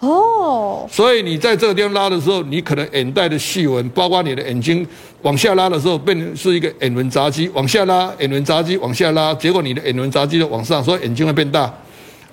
[0.00, 0.86] 哦。
[0.90, 4.86] 所以你在这个地方拉的时候，你可能眼袋的细纹，包括你的眼睛
[5.22, 11.72] 往下拉的时候，变成是一个眼轮匝肌，往下拉，眼轮匝肌往下拉，结果你的眼轮匝肌就往上，所以眼睛会变大，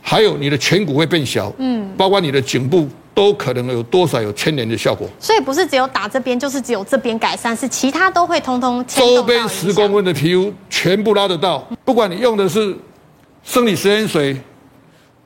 [0.01, 1.53] 还有你的颧骨会变小。
[1.57, 1.89] 嗯。
[1.95, 2.89] 包括你的颈部。
[3.13, 8.83] 都可能有多少有牵连的效果，所以不是只有打这边，就是只有这边改善，是其他都会通通。
[8.87, 12.75] 周边十公分的皮肤全部拉得到，不管你用的是
[13.43, 14.35] 生理食盐水。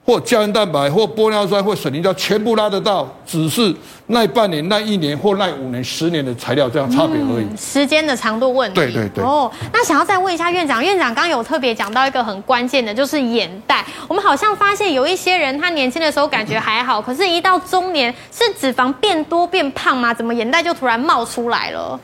[0.05, 3.75] 或胶原蛋白，或玻尿酸，或水凝胶，全部拉得到，只是
[4.07, 7.45] 耐半年、耐一年或耐五年、十年的材料这样差别而已。
[7.45, 8.75] 嗯、时间的长度问题。
[8.75, 9.23] 对对对。
[9.23, 13.83] 哦，那想要再问一下院长，院长刚刚有特别讲到一个很关键的，就是眼袋。
[14.07, 20.13] 我们好像发现有一些人，他年轻的时候感觉还好，可是一到中年，是脂肪变多变胖吗？
[20.13, 21.99] 怎么眼袋就突然冒出来了？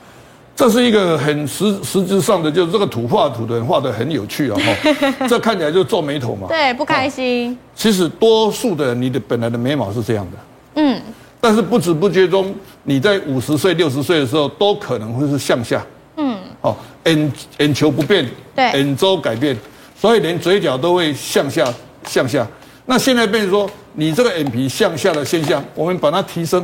[0.61, 4.59] 这是一个很实实质上的，就是这个土画土的人画的很有趣啊！
[4.61, 6.47] 哈，这看起来就皱眉头嘛。
[6.47, 7.57] 对，不开心。
[7.75, 10.37] 其实多数的人，你的本来的眉毛是这样的。
[10.75, 11.01] 嗯。
[11.39, 12.53] 但是不知不觉中，
[12.83, 15.83] 你在五十岁、六十岁的时候，都可能会是向下。
[16.17, 16.37] 嗯。
[16.61, 19.57] 哦，眼眼球不变，对，眼周改变，
[19.99, 21.73] 所以连嘴角都会向下
[22.05, 22.47] 向下。
[22.85, 26.63] 那现在变成说，你这个眼皮向下的现象，我们把它提升。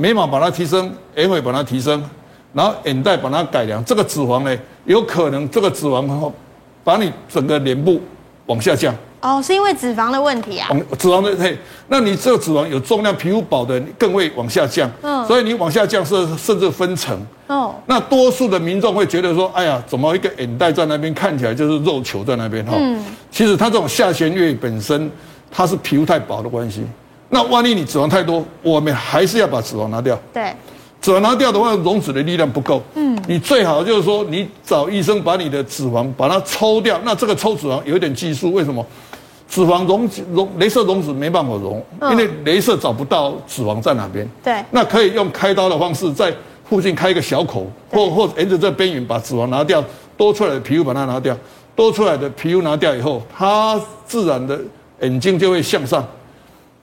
[0.00, 2.00] 眉毛把它提升，眼尾把它提升，
[2.52, 3.84] 然后眼袋把它改良。
[3.84, 6.32] 这个脂肪呢，有可能这个脂肪然后
[6.84, 8.00] 把你整个脸部
[8.46, 8.94] 往下降。
[9.20, 10.68] 哦，是因为脂肪的问题啊？
[10.96, 14.88] 脂肪的嘿，那你这个脂肪有重量，皮肤薄的更会往下降。
[15.02, 15.26] 嗯。
[15.26, 17.20] 所以你往下降是甚至分层。
[17.48, 17.74] 哦。
[17.86, 22.76] 那多数的民众会觉得说，哎呀，怎么一个眼袋在那边看起来就是肉球在那边哈？
[22.78, 23.04] 嗯。
[23.32, 25.10] 其实它这种下弦月本身，
[25.50, 26.84] 它是皮肤太薄的关系。
[27.30, 30.18] 那万一你脂肪太多，我们还是要把脂肪拿掉。
[30.32, 30.52] 对，
[31.00, 32.82] 脂肪拿掉的话，溶脂的力量不够。
[32.94, 36.98] 嗯，你最好就是说，你找医生把你的脂肪把它抽掉。
[37.04, 38.84] 那这个抽脂肪有一点技术，为什么？
[39.48, 44.28] 脂肪溶溶，镭射溶脂没办法溶，因为镭射找不到脂肪在哪边。
[44.44, 46.30] 对，那可以用开刀的方式，在
[46.68, 49.82] 附近开一个小口，或或沿着这边缘把脂肪拿掉，
[50.18, 51.34] 多出来的皮肤把它拿掉，
[51.74, 54.58] 多出来的皮肤拿掉以后，它自然的
[55.00, 56.06] 眼睛就会向上。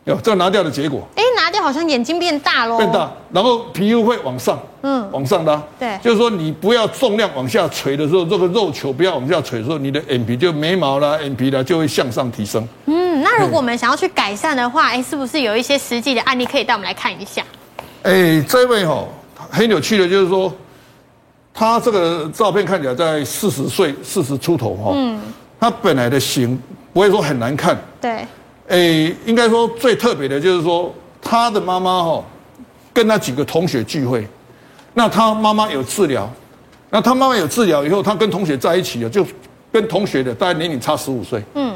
[0.05, 12.63] 有这个拿掉的结果，哎，拿掉好像眼睛变大喽，变大，然后皮肤会往上，嗯，往上拉，对，就是说你不要重量往下垂的时候，这个肉球不要往下垂的时候，你的眼皮就眉毛啦、眼皮啦就会向上提升。
[12.85, 17.43] 嗯，那如果我们想要去改善的话，哎，是不是有一些实际的案例可以带我们来看一下？
[18.03, 19.03] 哎，这位哈
[19.49, 20.53] 很有趣的，就是说
[21.51, 25.19] 他这个照片看起来在四十岁、四十出头哈，嗯，
[25.59, 26.61] 他本来的型
[26.93, 28.23] 不会说很难看，对。
[28.67, 32.23] 诶，应该说最特别的就是说，他的妈妈哈，
[32.91, 34.27] 跟他几个同学聚会，
[34.93, 36.27] 那他妈妈有治疗，
[36.89, 39.25] 那他妈妈有治疗以后，他跟同学在一起了，就
[39.71, 41.43] 跟同学的大概年龄差十五岁。
[41.53, 41.75] 嗯，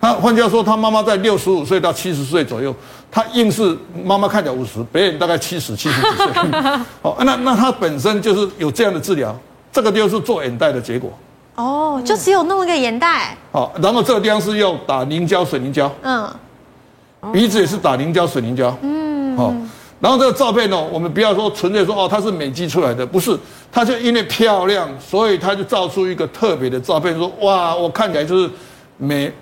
[0.00, 2.72] 他换句话说，他妈妈在六十五岁到七十岁左右，
[3.10, 6.26] 他硬是妈妈看起来五十，别人大概七十七十几岁。
[7.02, 9.36] 哦，那那他本身就是有这样的治疗，
[9.72, 11.12] 这个就是做眼袋的结果。
[11.58, 13.36] 哦，就只有弄一个眼袋。
[13.50, 15.90] 好，然后这个地方是用打凝胶、水凝胶。
[16.02, 16.30] 嗯。
[17.32, 18.72] 鼻子也是打凝胶、水凝胶。
[18.80, 19.36] 嗯。
[19.36, 19.52] 好，
[19.98, 23.36] 然后这个照片呢，我们不要说纯粹说哦，它是美肌出来的，不是，
[23.72, 28.48] 它就因为漂亮，所以它就照出一个特别的照片，说哇，我看起来就是
[28.96, 29.32] 美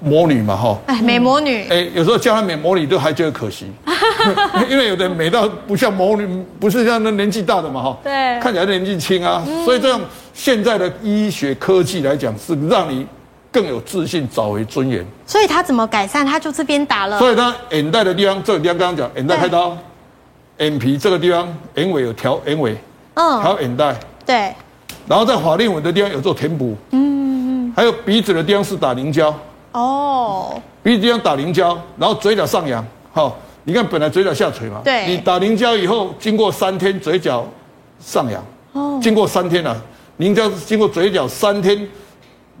[0.00, 0.78] 魔女嘛，哈。
[0.86, 1.66] 哎，美魔女。
[1.70, 3.72] 哎，有时候叫她美魔女都还觉得可惜，
[4.68, 7.96] 因为有的美到不像魔女，不是像那年纪大的嘛，哈。
[8.04, 8.38] 对。
[8.38, 9.98] 看起来年纪轻啊，所以这样。
[10.36, 13.06] 现在的医学科技来讲，是让你
[13.50, 15.02] 更有自信，找回尊严。
[15.26, 16.26] 所以他怎么改善？
[16.26, 17.18] 他就这边打了。
[17.18, 19.74] 所以他眼袋的地方，这个地方刚刚讲，眼袋开刀，
[20.58, 22.76] 眼皮这个地方，眼尾有调眼尾，
[23.14, 24.54] 嗯，还有眼袋，对。
[25.08, 29.34] 然后在法令纹的地方有做填补，嗯嗯，还有鼻子的地方是打凝胶，
[29.72, 37.46] 哦，鼻子地方打凝胶，然后嘴角上扬，好，你看本来嘴角下垂嘛，对，你打凝胶以后，经过三天嘴角
[37.98, 39.64] 上扬，哦，经过三天
[40.16, 40.24] 了。
[40.24, 41.86] 凝胶经过嘴角三天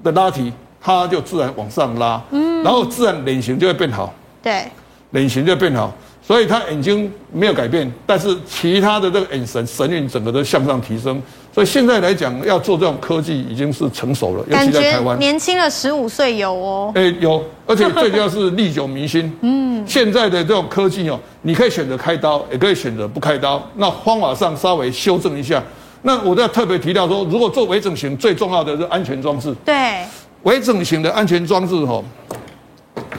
[0.02, 4.64] 的拉提，它就自然往上拉，嗯，然后自然脸型就会变好，对，
[5.10, 5.92] 脸型就会变好，
[6.22, 11.20] 所以他眼睛没有改变，但是其他的这个眼神神韵整个都向上提升，
[11.52, 25.62] 所以现在来讲要做这种科技已经是成熟了，尤其在台湾，年轻了十五岁有哦，哎有，而且最重要是历久弥新， 嗯，现在的这种科技哦，你可以选择开刀，也可以选择不开刀，那方法上稍微修正一下。
[26.06, 29.52] 那我都要特别提到说，如果做微整形，最重要的是安全装置。
[29.64, 30.06] 对，
[30.44, 32.00] 微整形的安全装置哈，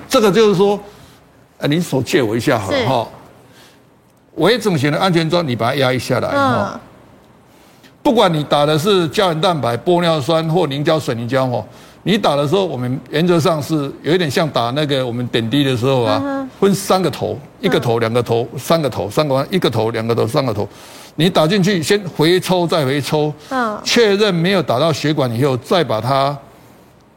[0.07, 0.79] 这个就是说，
[1.57, 3.05] 呃，你手借我一下好了哈。
[4.35, 6.79] 微整形的安全装，你把它压一下来哈。
[8.01, 11.61] 不管你打的是胶原蛋白、玻尿酸或凝胶、水凝胶哈，
[12.03, 20.65] 你打的时候，我们原则上是有一点像打那个我们点滴的时候啊，分三个头，一个头、两个头、三个头，三个一个头、两个头、三个头。
[21.19, 26.37] 你打进去，先回抽，再回抽，嗯，确认没有打到血管以后，再把它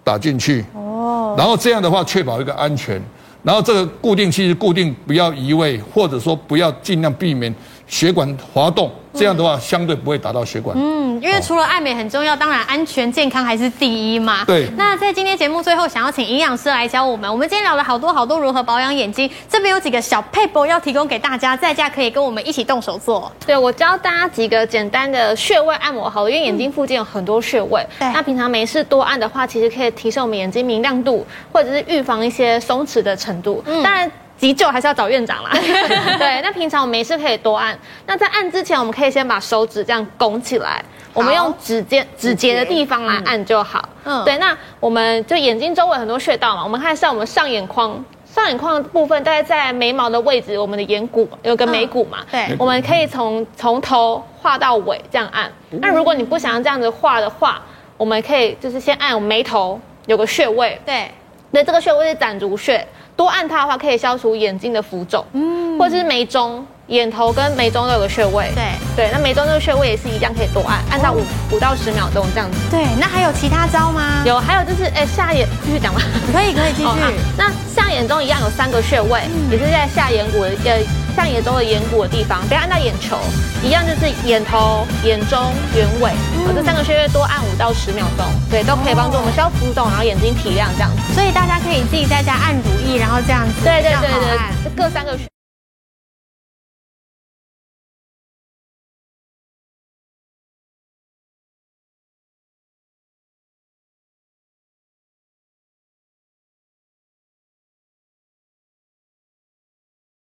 [0.03, 3.01] 打进去，哦，然后这样的话确保一个安全，
[3.43, 7.55] 然后这个固定器是固定，不要移位，或者说不要尽量避免
[7.91, 8.91] 血管滑动。
[9.13, 10.75] 这样的话，相对不会打到血管。
[10.79, 14.45] 嗯，因为除了爱美很重要，当然安全健康还是第一嘛。
[14.47, 14.69] 对。
[14.77, 17.29] 那在今天节目最后，想要请营养师来教我们。
[17.29, 23.31] 我们今天聊了好多好多如何保养眼睛，这边有几个小撇步要提供给大家，在家可以跟我们一起动手做。
[23.45, 27.85] 对，我教大家几个简单的穴位按摩，好了，因为眼睛附近有很多穴位。
[27.99, 28.09] 对。
[28.13, 33.61] 那平常没事多按的话，其实可以提升我们眼睛明亮度，或者是预防一些松弛的程度。
[33.67, 33.83] 嗯。
[33.83, 34.09] 当然。
[34.41, 35.51] 急救还是要找院长啦。
[36.19, 37.79] 对，那平常我们没事可以多按。
[38.07, 40.83] 那在按之前，我们可以先把手指这样拱起来，
[41.13, 43.87] 我们用指尖、指节的地方来按就好。
[44.05, 44.39] 嗯，对。
[44.39, 52.21] 那我们就眼睛周围很多穴道嘛，我们看一下我们上眼眶，上眼眶的部分大概在眉毛的位置，我们的眼骨有个眉骨嘛。
[52.31, 55.53] 对，我们可以从从头画到尾这样按。
[55.69, 57.61] 那如果你不想要这样子画的话，
[57.99, 60.81] 我们可以就是先按我眉头有个穴位。
[60.87, 61.11] 对，
[61.51, 62.83] 那这个穴位是攒竹穴。
[63.21, 68.65] 多按它的话，可以消除眼睛的浮肿，嗯，或者是眉中、眼头跟眉中都有个穴位，对
[68.97, 71.23] 对，那眉中这个穴位也是一样，可以多按，按到五
[71.53, 72.59] 五到十秒钟这样子。
[72.69, 74.23] 对，那还有其他招吗？
[74.27, 76.03] 有，还有就是，哎，下眼继续讲吧。
[76.33, 76.85] 可以可以继续。
[76.91, 76.97] 哦，
[77.39, 80.83] 那下眼中一样有三个穴位，嗯，也是在下眼骨的呃
[81.15, 83.17] 下眼周的眼骨的地方，不要按到眼球，
[83.63, 85.39] 一样就是眼头、眼中、
[85.77, 86.11] 眼尾，
[86.43, 91.15] 嗯，这三个穴位多按五到十秒钟，对，都可以帮助我们消浮肿，然后眼睛提亮这样子。
[91.15, 95.25] 所以大家可以自己在家按如意，然后这样子，对对对对，各三个穴。